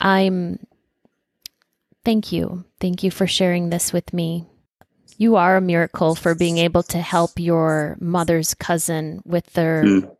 I'm 0.00 0.58
thank 2.04 2.32
you. 2.32 2.64
Thank 2.80 3.02
you 3.02 3.10
for 3.10 3.26
sharing 3.26 3.70
this 3.70 3.92
with 3.92 4.12
me 4.12 4.46
you 5.20 5.36
are 5.36 5.58
a 5.58 5.60
miracle 5.60 6.14
for 6.14 6.34
being 6.34 6.56
able 6.56 6.82
to 6.82 6.98
help 6.98 7.38
your 7.38 7.98
mother's 8.00 8.54
cousin 8.54 9.20
with 9.26 9.52
their 9.52 9.84
mm. 9.84 10.16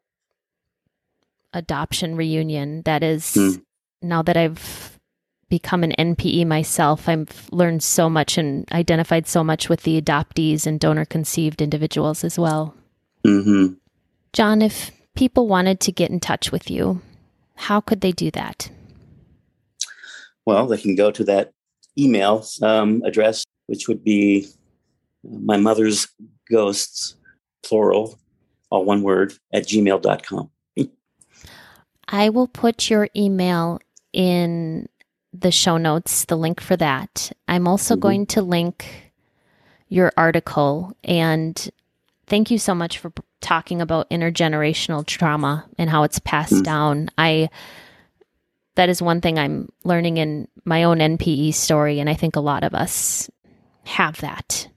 adoption 1.54 2.16
reunion. 2.16 2.82
That 2.82 3.02
is, 3.02 3.24
mm. 3.32 3.62
now 4.02 4.20
that 4.20 4.36
I've 4.36 5.00
become 5.48 5.84
an 5.84 5.94
NPE 5.98 6.46
myself, 6.46 7.08
I've 7.08 7.48
learned 7.50 7.82
so 7.82 8.10
much 8.10 8.36
and 8.36 8.70
identified 8.72 9.26
so 9.26 9.42
much 9.42 9.70
with 9.70 9.84
the 9.84 9.98
adoptees 9.98 10.66
and 10.66 10.78
donor 10.78 11.06
conceived 11.06 11.62
individuals 11.62 12.22
as 12.22 12.38
well. 12.38 12.74
Mm-hmm. 13.26 13.72
John, 14.34 14.60
if 14.60 14.90
people 15.16 15.48
wanted 15.48 15.80
to 15.80 15.92
get 15.92 16.10
in 16.10 16.20
touch 16.20 16.52
with 16.52 16.70
you, 16.70 17.00
how 17.54 17.80
could 17.80 18.02
they 18.02 18.12
do 18.12 18.30
that? 18.32 18.70
Well, 20.50 20.66
they 20.66 20.78
can 20.78 20.96
go 20.96 21.12
to 21.12 21.22
that 21.24 21.52
email 21.96 22.44
um, 22.60 23.02
address, 23.04 23.44
which 23.66 23.86
would 23.86 24.02
be 24.02 24.48
my 25.22 25.56
mother's 25.56 26.08
ghosts, 26.50 27.14
plural, 27.62 28.18
all 28.68 28.84
one 28.84 29.02
word, 29.02 29.32
at 29.52 29.68
gmail.com. 29.68 30.50
I 32.08 32.28
will 32.30 32.48
put 32.48 32.90
your 32.90 33.08
email 33.14 33.78
in 34.12 34.88
the 35.32 35.52
show 35.52 35.76
notes, 35.76 36.24
the 36.24 36.36
link 36.36 36.60
for 36.60 36.76
that. 36.78 37.30
I'm 37.46 37.68
also 37.68 37.94
mm-hmm. 37.94 38.00
going 38.00 38.26
to 38.26 38.42
link 38.42 39.12
your 39.86 40.12
article. 40.16 40.96
And 41.04 41.70
thank 42.26 42.50
you 42.50 42.58
so 42.58 42.74
much 42.74 42.98
for 42.98 43.12
talking 43.40 43.80
about 43.80 44.10
intergenerational 44.10 45.06
trauma 45.06 45.64
and 45.78 45.88
how 45.88 46.02
it's 46.02 46.18
passed 46.18 46.54
mm-hmm. 46.54 46.62
down. 46.62 47.10
I 47.16 47.50
that 48.76 48.88
is 48.88 49.02
one 49.02 49.20
thing 49.20 49.38
I'm 49.38 49.68
learning 49.84 50.16
in 50.16 50.48
my 50.64 50.84
own 50.84 50.98
NPE 50.98 51.54
story, 51.54 52.00
and 52.00 52.08
I 52.08 52.14
think 52.14 52.36
a 52.36 52.40
lot 52.40 52.64
of 52.64 52.74
us 52.74 53.30
have 53.84 54.20
that. 54.20 54.68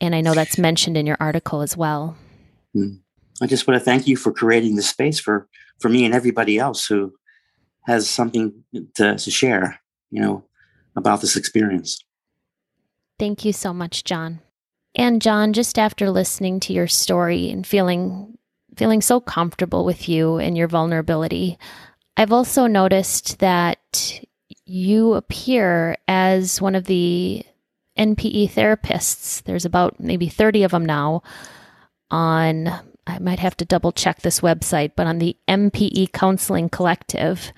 And 0.00 0.14
I 0.14 0.20
know 0.20 0.34
that's 0.34 0.58
mentioned 0.58 0.96
in 0.96 1.06
your 1.06 1.16
article 1.20 1.62
as 1.62 1.76
well. 1.76 2.16
Hmm. 2.74 2.94
I 3.40 3.46
just 3.46 3.66
want 3.66 3.78
to 3.78 3.84
thank 3.84 4.06
you 4.06 4.16
for 4.16 4.32
creating 4.32 4.76
the 4.76 4.82
space 4.82 5.18
for, 5.18 5.48
for 5.80 5.88
me 5.88 6.04
and 6.04 6.14
everybody 6.14 6.58
else 6.58 6.86
who 6.86 7.12
has 7.86 8.08
something 8.08 8.52
to, 8.94 9.16
to 9.16 9.30
share, 9.30 9.80
you 10.10 10.20
know, 10.20 10.44
about 10.96 11.20
this 11.20 11.36
experience. 11.36 11.98
Thank 13.18 13.44
you 13.44 13.52
so 13.52 13.72
much, 13.72 14.04
John. 14.04 14.40
And 14.94 15.22
John, 15.22 15.52
just 15.52 15.78
after 15.78 16.10
listening 16.10 16.60
to 16.60 16.72
your 16.72 16.86
story 16.86 17.50
and 17.50 17.66
feeling 17.66 18.36
feeling 18.76 19.02
so 19.02 19.20
comfortable 19.20 19.84
with 19.84 20.08
you 20.08 20.38
and 20.38 20.56
your 20.56 20.66
vulnerability, 20.66 21.58
I've 22.16 22.32
also 22.32 22.66
noticed 22.66 23.38
that 23.38 24.20
you 24.66 25.14
appear 25.14 25.96
as 26.06 26.60
one 26.60 26.74
of 26.74 26.84
the 26.84 27.44
NPE 27.98 28.50
therapists. 28.52 29.42
There's 29.42 29.64
about 29.64 29.98
maybe 29.98 30.28
30 30.28 30.62
of 30.64 30.70
them 30.72 30.84
now 30.84 31.22
on, 32.10 32.68
I 33.06 33.18
might 33.18 33.38
have 33.38 33.56
to 33.58 33.64
double 33.64 33.92
check 33.92 34.20
this 34.20 34.40
website, 34.40 34.92
but 34.96 35.06
on 35.06 35.18
the 35.18 35.36
NPE 35.48 36.12
Counseling 36.12 36.68
Collective. 36.68 37.52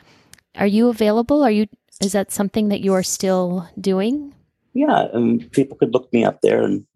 Are 0.57 0.67
you 0.67 0.89
available? 0.89 1.43
Are 1.43 1.51
you, 1.51 1.67
is 2.01 2.13
that 2.13 2.31
something 2.31 2.69
that 2.69 2.81
you 2.81 2.95
are 2.95 3.03
still 3.03 3.69
doing? 3.81 4.35
Yeah, 4.73 5.09
um, 5.13 5.41
people 5.51 5.77
could 5.77 5.93
look 5.93 6.13
me 6.13 6.25
up 6.25 6.41
there 6.43 6.63
and 6.63 6.87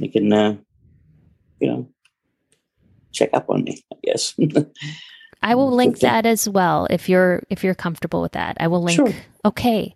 they 0.00 0.08
can, 0.08 0.32
uh, 0.32 0.56
you 1.60 1.68
know, 1.68 1.88
check 3.12 3.30
up 3.32 3.50
on 3.50 3.64
me, 3.64 3.84
I 3.92 3.96
guess. 4.04 4.34
I 5.42 5.54
will 5.54 5.70
link 5.70 6.00
that 6.00 6.26
as 6.26 6.48
well 6.48 6.86
if 6.90 7.08
you're 7.08 7.42
if 7.48 7.62
you're 7.62 7.74
comfortable 7.74 8.20
with 8.20 8.32
that. 8.32 8.56
I 8.60 8.66
will 8.68 8.82
link. 8.82 8.96
Sure. 8.96 9.12
Okay. 9.44 9.94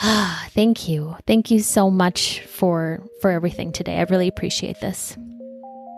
Ah, 0.00 0.46
thank 0.50 0.88
you. 0.88 1.16
Thank 1.26 1.50
you 1.50 1.60
so 1.60 1.90
much 1.90 2.40
for 2.42 3.02
for 3.20 3.30
everything 3.30 3.72
today. 3.72 3.98
I 3.98 4.02
really 4.02 4.28
appreciate 4.28 4.80
this. 4.80 5.16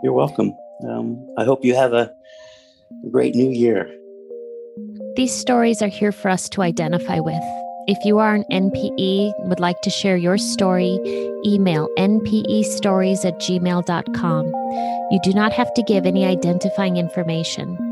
You're 0.03 0.15
welcome. 0.15 0.55
Um, 0.89 1.35
I 1.37 1.45
hope 1.45 1.65
you 1.65 1.75
have 1.75 1.93
a 1.93 2.11
great 3.11 3.35
new 3.35 3.51
year. 3.51 3.95
These 5.17 5.35
stories 5.35 5.83
are 5.83 5.89
here 5.89 6.13
for 6.13 6.31
us 6.31 6.49
to 6.51 6.63
identify 6.63 7.19
with. 7.19 7.43
If 7.87 7.99
you 8.05 8.19
are 8.19 8.35
an 8.35 8.45
NPE 8.51 9.35
and 9.39 9.49
would 9.49 9.61
like 9.61 9.81
to 9.83 9.91
share 9.91 10.17
your 10.17 10.39
story, 10.39 10.99
email 11.45 11.89
npestories 11.99 13.25
at 13.25 13.39
gmail.com. 13.41 14.47
You 15.11 15.21
do 15.23 15.33
not 15.33 15.53
have 15.53 15.75
to 15.75 15.83
give 15.83 16.07
any 16.07 16.25
identifying 16.25 16.97
information. 16.97 17.90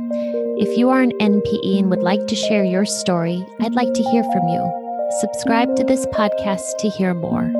If 0.61 0.77
you 0.77 0.91
are 0.91 1.01
an 1.01 1.13
NPE 1.21 1.79
and 1.79 1.89
would 1.89 2.03
like 2.03 2.27
to 2.27 2.35
share 2.35 2.65
your 2.65 2.85
story, 2.85 3.47
I'd 3.61 3.75
like 3.75 3.93
to 3.95 4.03
hear 4.03 4.25
from 4.25 4.49
you. 4.49 5.09
Subscribe 5.21 5.77
to 5.77 5.85
this 5.85 6.05
podcast 6.07 6.79
to 6.81 6.89
hear 6.89 7.15
more. 7.15 7.53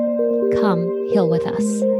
Come 0.59 0.81
heal 1.07 1.29
with 1.29 1.47
us. 1.47 1.98